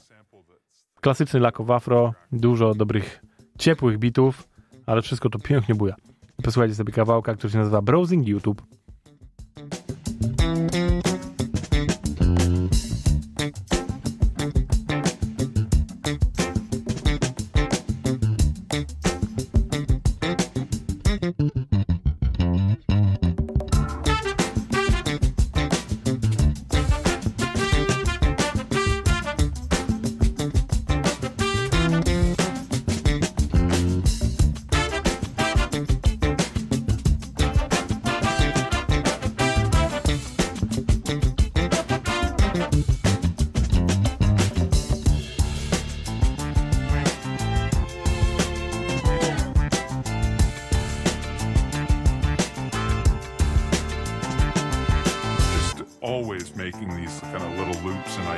Klasyczny 1.02 1.40
Lack 1.40 1.60
of 1.60 1.70
Afro, 1.70 2.14
dużo 2.32 2.74
dobrych, 2.76 3.22
ciepłych 3.60 3.98
bitów, 3.98 4.48
ale 4.86 5.02
wszystko 5.02 5.30
to 5.30 5.40
pięknie 5.40 5.76
buja. 5.76 5.96
Posłuchajcie 6.44 6.76
sobie 6.76 6.94
kawałka, 6.94 7.36
który 7.36 7.52
się 7.52 7.58
nazywa 7.58 7.82
Browsing 7.82 8.28
YouTube. 8.28 8.62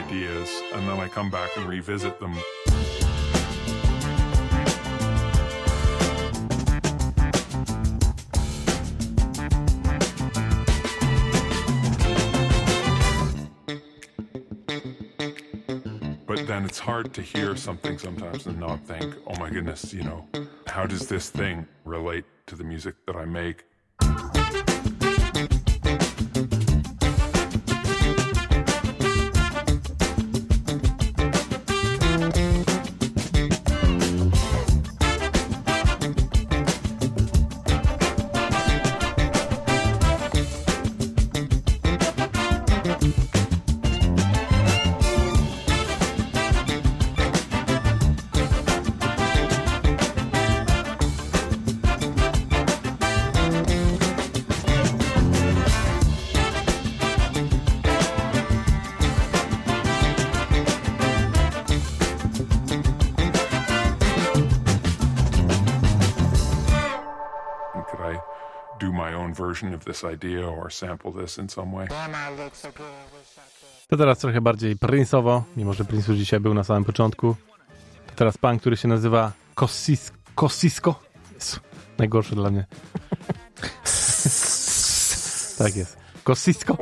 Ideas, 0.10 0.64
and 0.74 0.88
then 0.88 1.00
I 1.00 1.08
come 1.08 1.30
back 1.30 1.56
and 1.56 1.68
revisit 1.68 2.20
them. 2.20 2.36
But 16.26 16.48
then 16.48 16.66
it's 16.66 16.80
hard 16.80 17.14
to 17.14 17.22
hear 17.22 17.56
something 17.56 18.00
sometimes 18.00 18.48
and 18.48 18.60
not 18.60 18.84
think, 18.86 19.16
oh 19.28 19.36
my 19.40 19.52
goodness, 19.52 19.94
you 19.94 20.04
know, 20.04 20.26
how 20.66 20.88
does 20.88 21.08
this 21.08 21.30
thing 21.30 21.68
relate 21.86 22.26
to 22.48 22.56
the 22.56 22.64
music 22.64 22.96
that 23.06 23.16
I 23.16 23.26
make? 23.26 23.66
This 69.92 70.04
idea 70.14 70.48
or 70.48 70.74
sample 70.74 71.12
this 71.12 71.38
in 71.38 71.50
some 71.50 71.76
way? 71.76 71.88
To 73.88 73.98
teraz 73.98 74.20
trochę 74.20 74.42
bardziej 74.42 74.76
Prince'owo, 74.76 75.42
mimo 75.58 75.74
że 75.74 75.86
Prince 75.86 76.08
już 76.08 76.18
dzisiaj 76.18 76.40
był 76.40 76.54
na 76.54 76.64
samym 76.64 76.86
początku. 76.86 77.36
To 78.08 78.14
teraz 78.16 78.38
pan, 78.38 78.60
który 78.60 78.78
się 78.78 78.88
nazywa 78.88 79.32
Kossis, 79.56 80.12
Kossisko. 80.36 81.00
Jezu, 81.34 81.60
najgorsze 81.98 82.36
dla 82.36 82.50
mnie. 82.50 82.66
tak 85.58 85.76
jest. 85.76 85.98
Kossisko. 86.24 86.78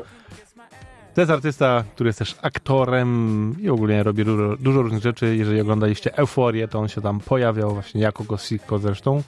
To 1.13 1.21
jest 1.21 1.31
artysta, 1.31 1.83
który 1.95 2.07
jest 2.07 2.19
też 2.19 2.35
aktorem 2.41 3.55
i 3.59 3.69
ogólnie 3.69 4.03
robi 4.03 4.25
dużo, 4.25 4.57
dużo 4.57 4.81
różnych 4.81 5.03
rzeczy. 5.03 5.35
Jeżeli 5.35 5.61
oglądaliście 5.61 6.17
Euforię, 6.17 6.67
to 6.67 6.79
on 6.79 6.87
się 6.87 7.01
tam 7.01 7.19
pojawiał 7.19 7.73
właśnie 7.73 8.01
jako 8.01 8.23
Kossisko 8.23 8.79
zresztą. 8.79 9.23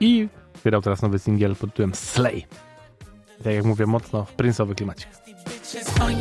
I 0.00 0.28
wydał 0.64 0.82
teraz 0.82 1.02
nowy 1.02 1.18
singiel 1.18 1.56
pod 1.56 1.70
tytułem 1.70 1.94
Slay. 1.94 2.46
Tak 3.44 3.54
jak 3.54 3.64
mówię, 3.64 3.86
mocno 3.86 4.26
Prince'owy 4.36 4.74
klimacie. 4.74 5.06
bitches 5.46 6.00
on 6.00 6.18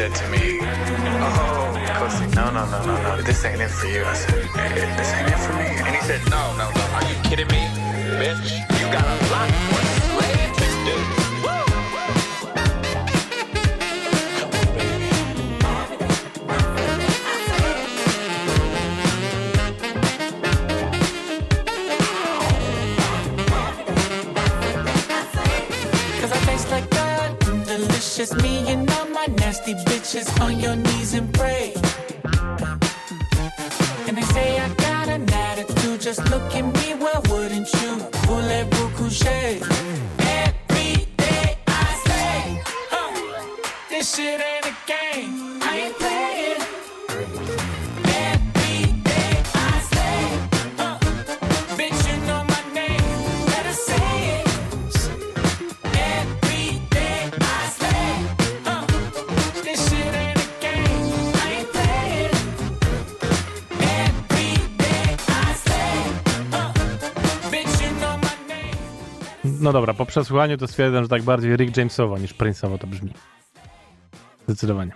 said 0.00 0.14
to 0.14 0.28
me, 0.30 0.58
oh, 0.62 1.76
Kosi, 1.98 2.34
no, 2.34 2.50
no, 2.50 2.64
no, 2.70 2.86
no, 2.86 3.16
no, 3.16 3.20
this 3.20 3.44
ain't 3.44 3.60
it 3.60 3.68
for 3.68 3.86
you. 3.86 4.02
I 4.02 4.14
said, 4.14 4.48
"Eh, 4.56 4.96
this 4.96 5.12
ain't 5.12 5.28
it 5.28 5.38
for 5.38 5.52
me. 5.52 5.66
And 5.86 5.94
he 5.94 6.00
said, 6.00 6.22
no, 6.30 6.56
no, 6.56 6.70
no, 6.70 6.82
are 6.96 7.04
you 7.04 7.16
kidding 7.28 7.48
me? 7.48 7.68
Bitch, 8.16 8.80
you 8.80 8.86
got 8.90 9.04
a 9.04 9.30
lot 9.30 9.89
on 30.40 30.58
your 30.58 30.74
knees 30.74 31.14
and 31.14 31.32
pray. 31.32 31.59
Przesłuchaniu 70.10 70.56
to 70.56 70.66
stwierdzam, 70.66 71.02
że 71.04 71.08
tak 71.08 71.22
bardziej 71.22 71.56
Rick 71.56 71.76
Jamesowo 71.76 72.18
niż 72.18 72.34
Prince'owo 72.34 72.78
to 72.78 72.86
brzmi. 72.86 73.12
Zdecydowanie. 74.46 74.92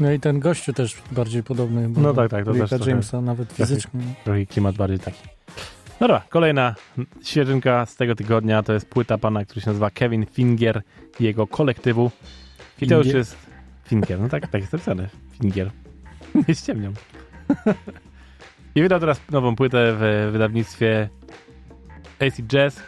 No 0.00 0.12
i 0.12 0.20
ten 0.20 0.40
gościu 0.40 0.72
też 0.72 0.96
bardziej 1.12 1.42
podobny. 1.42 1.88
No 1.88 2.14
tak, 2.14 2.30
tak, 2.30 2.44
to 2.44 2.52
Ricka 2.52 2.68
też 2.68 2.78
trochę- 2.78 2.90
Jamesa, 2.90 3.20
nawet 3.20 3.48
trochę- 3.48 3.64
fizycznie. 3.66 4.00
Trochę 4.24 4.46
klimat 4.46 4.76
bardziej 4.76 4.98
taki. 4.98 5.22
Dobra, 6.00 6.22
kolejna 6.28 6.74
świeżynka 7.22 7.86
z 7.86 7.96
tego 7.96 8.14
tygodnia 8.14 8.62
to 8.62 8.72
jest 8.72 8.88
płyta 8.88 9.18
pana, 9.18 9.44
który 9.44 9.60
się 9.60 9.66
nazywa 9.66 9.90
Kevin 9.90 10.26
Finger 10.26 10.82
i 11.20 11.24
jego 11.24 11.46
kolektywu. 11.46 12.10
I 12.80 12.86
to 12.86 12.94
już 12.94 13.04
Finger? 13.04 13.18
jest... 13.18 13.36
Finger, 13.84 14.20
no 14.20 14.28
tak, 14.28 14.48
tak 14.48 14.60
jest 14.60 14.72
napisane. 14.72 15.08
Finger. 15.40 15.70
Nie 16.48 16.54
ściemniam. 16.54 16.92
I 18.74 18.82
wydał 18.82 19.00
teraz 19.00 19.20
nową 19.30 19.56
płytę 19.56 19.94
w 19.98 20.28
wydawnictwie 20.32 21.08
AC 22.20 22.42
Jazz. 22.42 22.80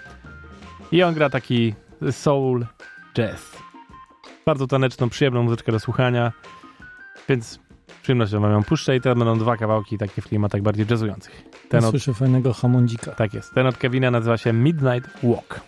I 0.92 1.02
on 1.02 1.14
gra 1.14 1.30
taki 1.30 1.74
soul 2.10 2.66
jazz. 3.14 3.52
Bardzo 4.46 4.66
taneczną, 4.66 5.08
przyjemną 5.08 5.42
muzyczkę 5.42 5.72
do 5.72 5.80
słuchania. 5.80 6.32
Więc 7.28 7.60
przyjemnością 8.02 8.40
wam 8.40 8.52
ją 8.52 8.64
puszczę 8.64 8.96
i 8.96 9.00
teraz 9.00 9.18
będą 9.18 9.38
dwa 9.38 9.56
kawałki 9.56 9.98
takie 9.98 10.22
w 10.22 10.28
klimatach 10.28 10.62
bardziej 10.62 10.86
jazzujących. 10.90 11.44
Ten 11.68 11.84
od, 11.84 11.90
Słyszę 11.90 12.14
fajnego 12.14 12.52
hamondzika. 12.52 13.10
tak 13.14 13.34
jest. 13.34 13.54
Ten 13.54 13.66
od 13.66 13.76
Kevina 13.76 14.10
nazywa 14.10 14.36
się 14.36 14.52
Midnight 14.52 15.10
Walk. 15.22 15.60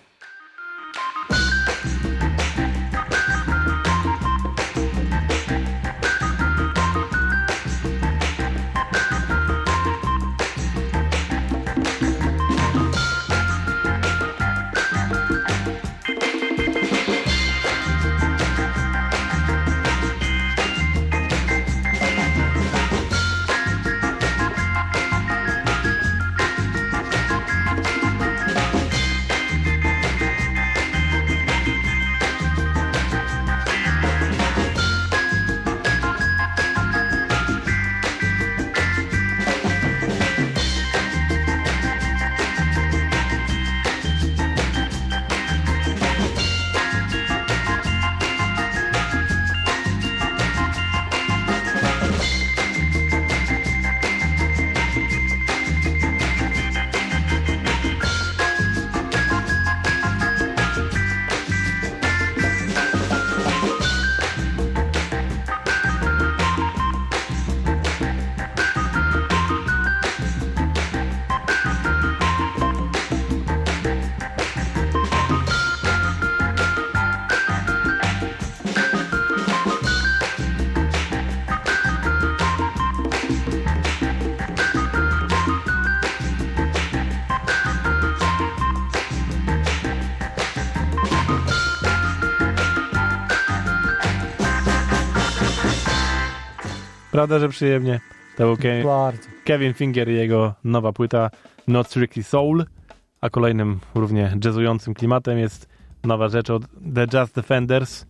Prawda, 97.21 97.39
że 97.39 97.49
przyjemnie? 97.49 98.01
To 98.37 98.45
był 98.45 98.57
Ke- 98.57 98.85
Bardzo. 98.85 99.29
Kevin 99.45 99.75
Finger 99.75 100.09
i 100.09 100.15
jego 100.15 100.55
nowa 100.65 100.93
płyta 100.93 101.31
Not 101.69 101.87
Strictly 101.87 102.23
Soul, 102.23 102.65
a 103.21 103.31
kolejnym 103.31 103.81
równie 103.95 104.37
jazzującym 104.45 104.95
klimatem 104.95 105.39
jest 105.39 105.69
nowa 106.05 106.29
rzecz 106.29 106.51
od 106.51 106.63
The 106.95 107.07
Jazz 107.07 107.33
Defenders. 107.33 108.07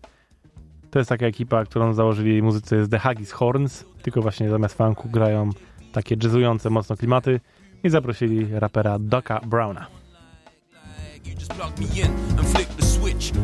To 0.91 0.99
jest 0.99 1.09
taka 1.09 1.25
ekipa, 1.25 1.65
którą 1.65 1.93
założyli 1.93 2.41
muzycy 2.41 2.85
z 2.85 2.89
The 2.89 2.99
Haggis 2.99 3.31
Horns, 3.31 3.85
tylko 4.01 4.21
właśnie 4.21 4.49
zamiast 4.49 4.77
funku 4.77 5.09
grają 5.09 5.49
takie 5.93 6.15
jazzujące 6.23 6.69
mocno 6.69 6.97
klimaty 6.97 7.39
i 7.83 7.89
zaprosili 7.89 8.47
rapera 8.51 8.99
Doca 8.99 9.39
Browna. 9.39 9.87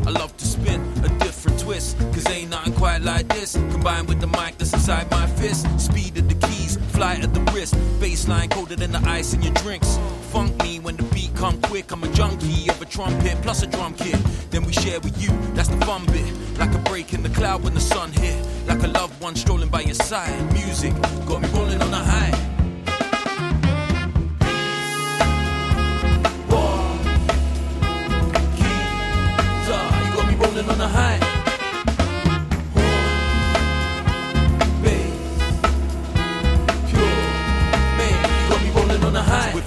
I 0.06 0.10
love 0.10 0.36
to 0.36 0.44
spin 0.44 0.80
a 1.04 1.08
different 1.20 1.60
twist. 1.60 1.96
Cause 2.12 2.28
ain't 2.28 2.50
nothing 2.50 2.72
quite 2.72 3.02
like 3.02 3.28
this. 3.28 3.52
Combined 3.54 4.08
with 4.08 4.20
the 4.20 4.26
mic 4.26 4.58
that's 4.58 4.72
inside 4.72 5.08
my 5.10 5.26
fist. 5.26 5.66
Speed 5.80 6.18
of 6.18 6.28
the 6.28 6.34
keys, 6.46 6.76
fly 6.90 7.14
at 7.14 7.32
the 7.32 7.40
wrist. 7.52 7.74
Baseline 8.00 8.50
colder 8.50 8.74
than 8.74 8.90
the 8.90 8.98
ice 9.08 9.34
in 9.34 9.42
your 9.42 9.54
drinks. 9.54 9.98
Funk 10.32 10.60
me 10.62 10.80
when 10.80 10.96
the 10.96 11.04
beat 11.14 11.34
come 11.36 11.60
quick. 11.62 11.92
I'm 11.92 12.02
a 12.02 12.08
junkie 12.12 12.68
of 12.68 12.82
a 12.82 12.86
trumpet 12.86 13.40
plus 13.42 13.62
a 13.62 13.66
drum 13.68 13.94
kit. 13.94 14.18
Then 14.50 14.64
we 14.64 14.72
share 14.72 15.00
with 15.00 15.22
you, 15.22 15.30
that's 15.54 15.68
the 15.68 15.78
fun 15.86 16.04
bit. 16.06 16.58
Like 16.58 16.74
a 16.74 16.78
break 16.90 17.14
in 17.14 17.22
the 17.22 17.30
cloud 17.30 17.62
when 17.62 17.74
the 17.74 17.80
sun 17.80 18.10
hit. 18.12 18.44
Like 18.66 18.82
a 18.82 18.88
loved 18.88 19.20
one 19.22 19.36
strolling 19.36 19.68
by 19.68 19.82
your 19.82 19.94
side. 19.94 20.52
Music 20.52 20.92
got 21.26 21.40
me 21.42 21.48
rolling 21.50 21.80
on 21.80 21.94
a 21.94 22.04
high. 22.04 22.47
On 30.68 30.78
the 30.78 30.88
high 30.88 31.38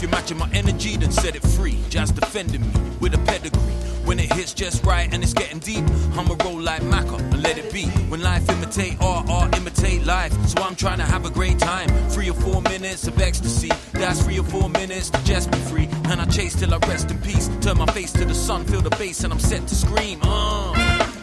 if 0.01 0.09
you're 0.09 0.17
matching 0.17 0.37
my 0.39 0.49
energy, 0.51 0.97
then 0.97 1.11
set 1.11 1.35
it 1.35 1.43
free. 1.43 1.77
Jazz 1.89 2.11
defending 2.11 2.61
me 2.61 2.73
with 2.99 3.13
a 3.13 3.19
pedigree. 3.19 3.61
When 4.03 4.19
it 4.19 4.33
hits, 4.33 4.51
just 4.51 4.83
right 4.83 5.07
and 5.13 5.21
it's 5.21 5.33
getting 5.33 5.59
deep. 5.59 5.83
I'ma 6.17 6.35
roll 6.43 6.59
like 6.59 6.81
Macca 6.81 7.19
and 7.19 7.43
let 7.43 7.59
it 7.59 7.71
be. 7.71 7.85
When 8.09 8.19
life 8.23 8.49
imitate 8.49 8.99
art, 8.99 9.29
art 9.29 9.55
imitate 9.55 10.03
life. 10.03 10.33
So 10.47 10.63
I'm 10.63 10.75
trying 10.75 10.97
to 10.97 11.03
have 11.03 11.25
a 11.25 11.29
great 11.29 11.59
time. 11.59 11.87
Three 12.09 12.31
or 12.31 12.33
four 12.33 12.63
minutes 12.63 13.05
of 13.05 13.21
ecstasy. 13.21 13.69
That's 13.91 14.23
three 14.23 14.39
or 14.39 14.43
four 14.45 14.69
minutes 14.69 15.11
to 15.11 15.23
just 15.23 15.51
be 15.51 15.59
free. 15.59 15.87
And 16.05 16.19
I 16.19 16.25
chase 16.25 16.55
till 16.55 16.73
I 16.73 16.77
rest 16.87 17.11
in 17.11 17.19
peace. 17.21 17.47
Turn 17.61 17.77
my 17.77 17.85
face 17.85 18.11
to 18.13 18.25
the 18.25 18.33
sun, 18.33 18.65
feel 18.65 18.81
the 18.81 18.89
bass, 18.89 19.23
and 19.23 19.31
I'm 19.31 19.39
set 19.39 19.67
to 19.67 19.75
scream. 19.75 20.19
Uh, 20.23 20.80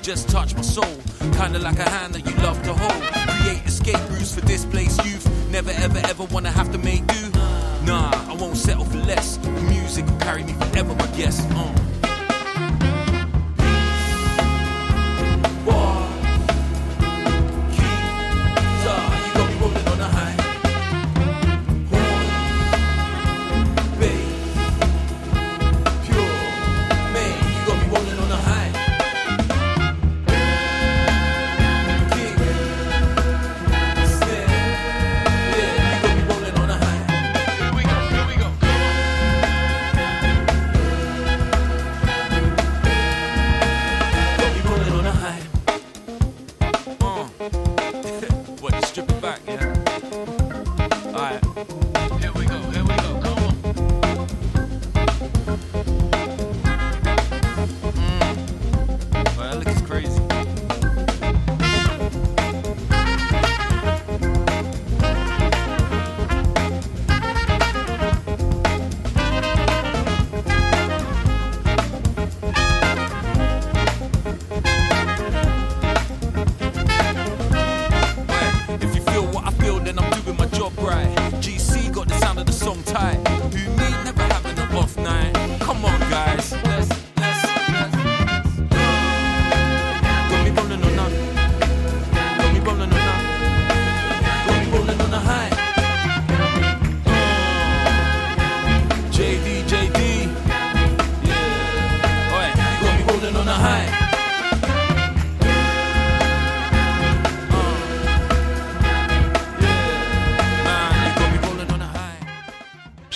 just 0.09 0.31
touch 0.31 0.55
my 0.55 0.63
soul. 0.63 0.97
Kinda 1.37 1.59
like 1.59 1.79
a 1.79 1.91
hand 1.91 2.15
that 2.15 2.25
you 2.25 2.35
love 2.43 2.63
to 2.63 2.73
hold. 2.73 3.03
Create 3.43 3.63
escape 3.67 4.01
routes 4.09 4.35
for 4.35 4.41
displaced 4.47 5.05
youth. 5.05 5.29
Never 5.51 5.71
ever 5.71 5.99
ever 6.05 6.25
wanna 6.25 6.51
have 6.51 6.73
to 6.73 6.79
make 6.79 7.07
do. 7.09 7.31
Nah, 7.85 8.11
I 8.27 8.35
won't 8.41 8.57
settle 8.57 8.87
for 8.87 8.97
less. 9.01 9.37
The 9.37 9.51
music 9.51 10.07
will 10.07 10.17
carry 10.21 10.45
me 10.45 10.55
forever, 10.55 10.97
I 10.99 11.07
guess. 11.09 11.45
Uh. 11.51 11.98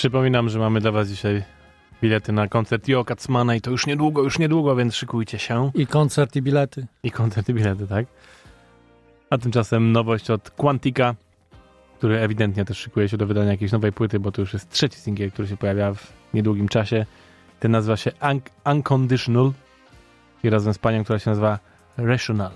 Przypominam, 0.03 0.49
że 0.49 0.59
mamy 0.59 0.79
dla 0.79 0.91
was 0.91 1.09
dzisiaj 1.09 1.43
bilety 2.01 2.31
na 2.31 2.47
koncert 2.47 2.87
Jo 2.87 3.05
Kacmana 3.05 3.55
i 3.55 3.61
to 3.61 3.71
już 3.71 3.87
niedługo, 3.87 4.23
już 4.23 4.39
niedługo, 4.39 4.75
więc 4.75 4.95
szykujcie 4.95 5.39
się. 5.39 5.71
I 5.75 5.87
koncert, 5.87 6.35
i 6.35 6.41
bilety. 6.41 6.87
I 7.03 7.11
koncert, 7.11 7.49
i 7.49 7.53
bilety, 7.53 7.87
tak? 7.87 8.05
A 9.29 9.37
tymczasem 9.37 9.91
nowość 9.91 10.29
od 10.29 10.49
Quantica, 10.49 11.15
który 11.97 12.19
ewidentnie 12.19 12.65
też 12.65 12.77
szykuje 12.77 13.09
się 13.09 13.17
do 13.17 13.27
wydania 13.27 13.51
jakiejś 13.51 13.71
nowej 13.71 13.91
płyty, 13.91 14.19
bo 14.19 14.31
to 14.31 14.41
już 14.41 14.53
jest 14.53 14.69
trzeci 14.69 14.99
singiel, 14.99 15.31
który 15.31 15.47
się 15.47 15.57
pojawia 15.57 15.93
w 15.93 16.13
niedługim 16.33 16.67
czasie. 16.67 17.05
Ten 17.59 17.71
nazywa 17.71 17.97
się 17.97 18.11
Un 18.31 18.41
Unconditional 18.73 19.51
i 20.43 20.49
razem 20.49 20.73
z 20.73 20.77
panią, 20.77 21.03
która 21.03 21.19
się 21.19 21.29
nazywa 21.29 21.59
Rational. 21.97 22.51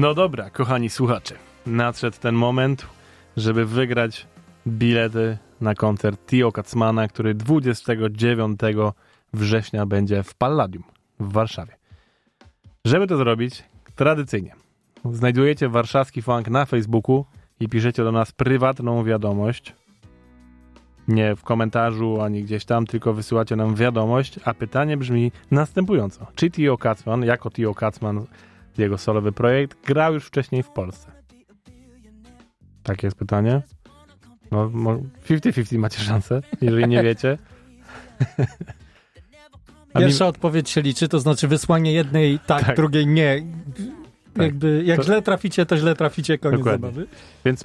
No 0.00 0.14
dobra, 0.14 0.50
kochani 0.50 0.90
słuchacze, 0.90 1.34
nadszedł 1.66 2.16
ten 2.20 2.34
moment, 2.34 2.86
żeby 3.36 3.66
wygrać 3.66 4.26
bilety 4.66 5.38
na 5.60 5.74
koncert 5.74 6.26
Tio 6.26 6.52
Kacmana, 6.52 7.08
który 7.08 7.34
29 7.34 8.60
września 9.34 9.86
będzie 9.86 10.22
w 10.22 10.34
Palladium 10.34 10.84
w 11.20 11.32
Warszawie. 11.32 11.76
Żeby 12.84 13.06
to 13.06 13.16
zrobić, 13.16 13.64
tradycyjnie 13.96 14.54
znajdujecie 15.12 15.68
warszawski 15.68 16.22
funk 16.22 16.48
na 16.48 16.66
Facebooku 16.66 17.24
i 17.60 17.68
piszecie 17.68 18.04
do 18.04 18.12
nas 18.12 18.32
prywatną 18.32 19.04
wiadomość. 19.04 19.74
Nie 21.08 21.36
w 21.36 21.42
komentarzu 21.42 22.20
ani 22.20 22.44
gdzieś 22.44 22.64
tam, 22.64 22.86
tylko 22.86 23.12
wysyłacie 23.12 23.56
nam 23.56 23.74
wiadomość, 23.74 24.40
a 24.44 24.54
pytanie 24.54 24.96
brzmi 24.96 25.32
następująco. 25.50 26.26
Czy 26.34 26.50
Tio 26.50 26.78
Kacman, 26.78 27.24
jako 27.24 27.50
Tio 27.50 27.74
Kacman, 27.74 28.26
jego 28.80 28.98
solowy 28.98 29.32
projekt, 29.32 29.86
grał 29.86 30.14
już 30.14 30.26
wcześniej 30.26 30.62
w 30.62 30.68
Polsce? 30.68 31.12
Takie 32.82 33.06
jest 33.06 33.16
pytanie. 33.16 33.62
No, 34.50 34.70
mo- 34.72 35.00
50-50 35.28 35.78
macie 35.78 36.00
szansę, 36.00 36.40
jeżeli 36.60 36.88
nie 36.88 37.02
wiecie. 37.02 37.38
Pierwsza 39.98 40.26
odpowiedź 40.26 40.70
się 40.70 40.82
liczy, 40.82 41.08
to 41.08 41.20
znaczy 41.20 41.48
wysłanie 41.48 41.92
jednej 41.92 42.38
tak, 42.38 42.64
Tak. 42.64 42.76
drugiej 42.76 43.06
nie. 43.06 43.42
Tak. 44.34 44.42
Jakby, 44.42 44.82
jak 44.84 44.96
To- 44.98 45.04
źle 45.04 45.22
traficie, 45.22 45.66
to 45.66 45.76
źle 45.76 45.96
traficie, 45.96 46.38
koniec 46.38 46.58
Dokładnie. 46.60 46.88
zabawy. 46.88 47.06
Więc 47.44 47.64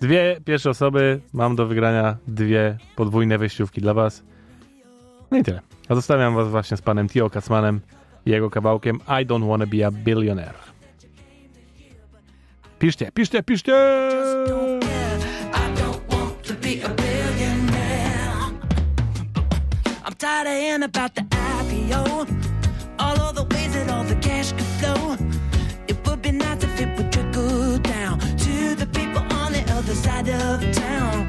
dwie 0.00 0.36
pierwsze 0.44 0.70
osoby, 0.70 1.20
mam 1.32 1.56
do 1.56 1.66
wygrania 1.66 2.16
dwie 2.28 2.78
podwójne 2.96 3.38
wejściówki 3.38 3.80
dla 3.80 3.94
was. 3.94 4.22
No 5.30 5.38
i 5.38 5.42
tyle. 5.44 5.60
A 5.88 5.94
zostawiam 5.94 6.34
was 6.34 6.48
właśnie 6.48 6.76
z 6.76 6.82
panem 6.82 7.08
Tio 7.08 7.30
Kacmanem 7.30 7.80
jego 8.26 8.50
kawałkiem 8.50 8.96
I 8.96 9.26
Don't 9.26 9.48
Wanna 9.48 9.66
Be 9.66 9.86
a 9.86 9.90
Billionaire. 9.90 10.54
Piszcie, 12.78 13.12
piszcie, 13.12 13.42
piszcie! 13.42 13.72
tired 20.18 20.46
of 20.46 20.82
about 20.82 21.14
the 21.14 21.20
IPO, 21.22 22.26
all 22.98 23.32
the 23.32 23.44
ways 23.54 23.76
all 23.90 24.02
the 24.04 24.14
cash 24.16 24.52
could 24.52 24.70
flow. 24.80 25.16
It 25.88 25.96
would 26.06 26.22
be 26.22 26.32
nice 26.32 26.64
if 26.64 26.80
it 26.80 26.96
would 26.96 27.12
trickle 27.12 27.78
down 27.78 28.18
to 28.18 28.74
the 28.74 28.86
people 28.92 29.22
on 29.32 29.52
the 29.52 29.62
other 29.72 29.94
side 29.94 30.28
of 30.28 30.72
town. 30.72 31.25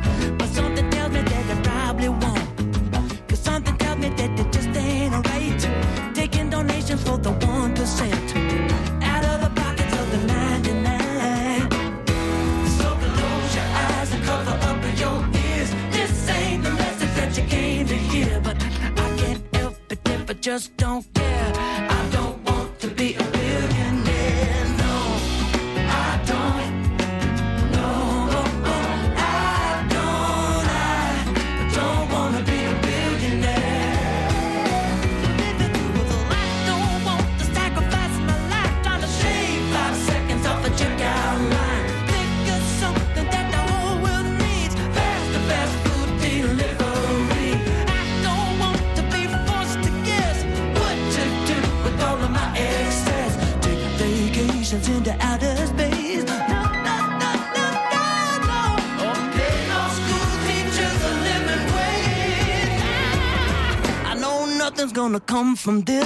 From 65.57 65.81
this 65.81 65.96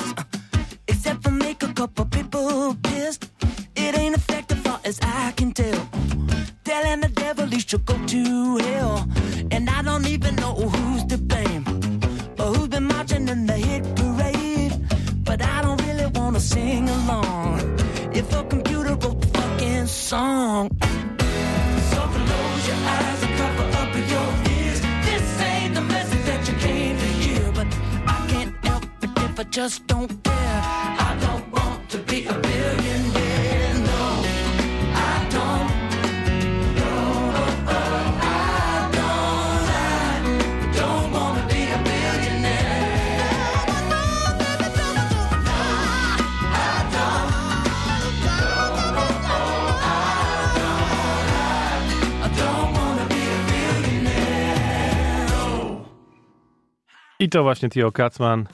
I 57.22 57.30
to 57.30 57.43
właśnie 57.43 57.69
Tio 57.69 57.91
Kacman. 57.91 58.47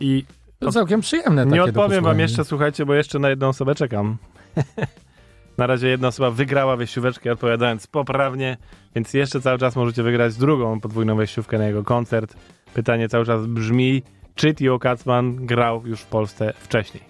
I 0.00 0.24
To 0.58 0.72
całkiem 0.72 1.00
przyjemne 1.00 1.46
nie 1.46 1.62
odpowiem 1.62 2.04
wam 2.04 2.18
jeszcze, 2.18 2.44
słuchajcie, 2.44 2.86
bo 2.86 2.94
jeszcze 2.94 3.18
na 3.18 3.30
jedną 3.30 3.48
osobę 3.48 3.74
czekam. 3.74 4.16
na 5.58 5.66
razie 5.66 5.88
jedna 5.88 6.08
osoba 6.08 6.30
wygrała 6.30 6.76
wejścióweczkę 6.76 7.32
odpowiadając 7.32 7.86
poprawnie, 7.86 8.56
więc 8.94 9.14
jeszcze 9.14 9.40
cały 9.40 9.58
czas 9.58 9.76
możecie 9.76 10.02
wygrać 10.02 10.34
drugą 10.34 10.80
podwójną 10.80 11.16
wejściówkę 11.16 11.58
na 11.58 11.66
jego 11.66 11.84
koncert. 11.84 12.36
Pytanie 12.74 13.08
cały 13.08 13.26
czas 13.26 13.46
brzmi, 13.46 14.02
czy 14.34 14.54
Tio 14.54 14.78
Kacman 14.78 15.46
grał 15.46 15.86
już 15.86 16.00
w 16.00 16.06
Polsce 16.06 16.52
wcześniej? 16.56 17.02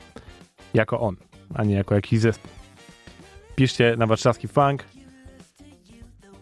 Jako 0.74 1.00
on, 1.00 1.16
a 1.54 1.64
nie 1.64 1.74
jako 1.74 1.94
jakiś 1.94 2.20
zespół. 2.20 2.50
Piszcie 3.56 3.94
na 3.98 4.06
warszawski 4.06 4.48
funk. 4.48 4.84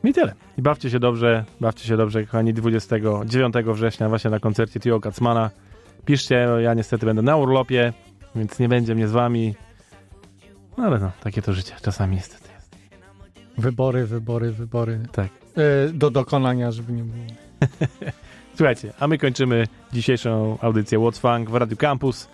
I 0.05 0.12
tyle. 0.12 0.34
I 0.59 0.62
bawcie 0.62 0.90
się 0.90 0.98
dobrze, 0.98 1.44
bawcie 1.61 1.88
się 1.88 1.96
dobrze, 1.96 2.24
kochani, 2.24 2.55
29 2.55 3.55
września 3.66 4.09
właśnie 4.09 4.30
na 4.30 4.40
koncercie 4.40 4.80
Tio 4.80 5.00
Kacmana. 5.00 5.50
Piszcie, 6.05 6.46
no, 6.48 6.61
ja 6.61 6.74
niestety 6.74 7.07
będę 7.07 7.22
na 7.22 7.36
urlopie, 7.36 7.92
więc 8.34 8.59
nie 8.59 8.68
będzie 8.68 8.94
mnie 8.94 9.09
z 9.09 9.12
wami. 9.12 9.55
No 10.78 10.84
ale 10.84 10.98
no, 10.98 11.11
takie 11.20 11.42
to 11.42 11.53
życie 11.53 11.74
czasami 11.82 12.16
niestety 12.16 12.48
jest. 12.55 12.76
Wybory, 13.59 14.07
wybory, 14.07 14.53
wybory. 14.53 15.00
Tak. 15.12 15.28
E, 15.57 15.92
do 15.92 16.11
dokonania, 16.11 16.70
żeby 16.70 16.92
nie 16.92 17.03
było. 17.03 17.26
Słuchajcie, 18.57 18.92
a 19.00 19.09
my 19.09 19.18
kończymy 19.18 19.66
dzisiejszą 19.92 20.59
audycję 20.61 20.98
What's 20.98 21.18
Funk 21.18 21.50
w 21.50 21.55
Radio 21.55 21.76
Campus. 21.76 22.28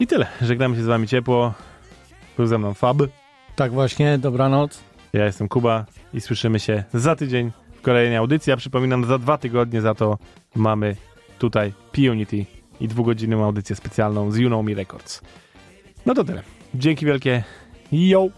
I 0.00 0.06
tyle. 0.06 0.26
Żegnamy 0.42 0.76
się 0.76 0.82
z 0.82 0.86
wami 0.86 1.08
ciepło. 1.08 1.54
Był 2.36 2.46
ze 2.46 2.58
mną 2.58 2.74
Fab. 2.74 2.96
Tak 3.56 3.72
właśnie, 3.72 4.18
dobranoc. 4.18 4.80
Ja 5.12 5.24
jestem 5.24 5.48
Kuba 5.48 5.86
i 6.14 6.20
słyszymy 6.20 6.60
się 6.60 6.84
za 6.94 7.16
tydzień 7.16 7.52
w 7.76 7.80
kolejnej 7.82 8.16
audycji. 8.16 8.52
A 8.52 8.56
przypominam, 8.56 9.04
za 9.04 9.18
dwa 9.18 9.38
tygodnie 9.38 9.80
za 9.80 9.94
to 9.94 10.18
mamy 10.54 10.96
tutaj 11.38 11.72
P-Unity 11.92 12.46
i 12.80 12.88
dwugodzinną 12.88 13.44
audycję 13.44 13.76
specjalną 13.76 14.30
z 14.30 14.36
You 14.36 14.48
Know 14.48 14.66
Records. 14.66 15.22
No 16.06 16.14
to 16.14 16.24
tyle. 16.24 16.42
Dzięki 16.74 17.06
wielkie. 17.06 17.44
Yo! 17.92 18.28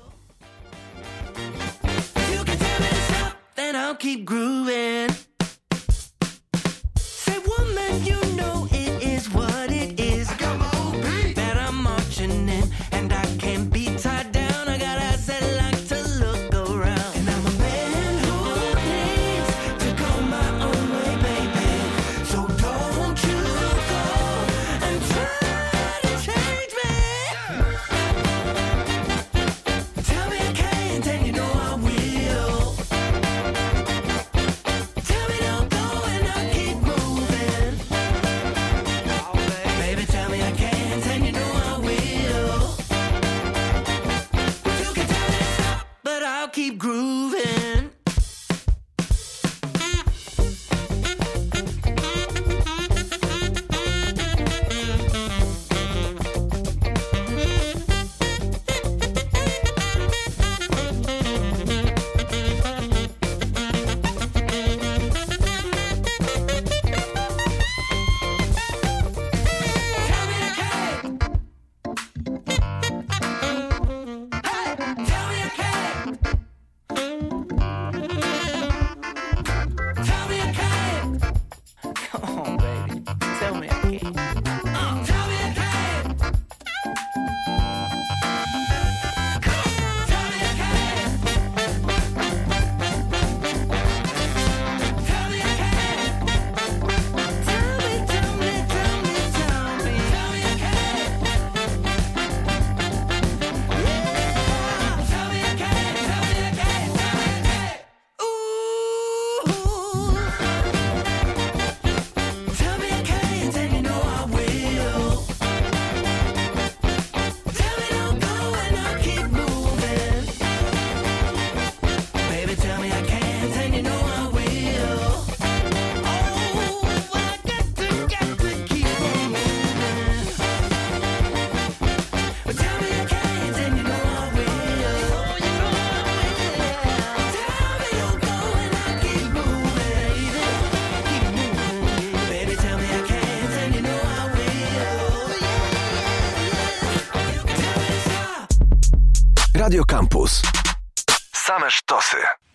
Campus. 150.03 150.52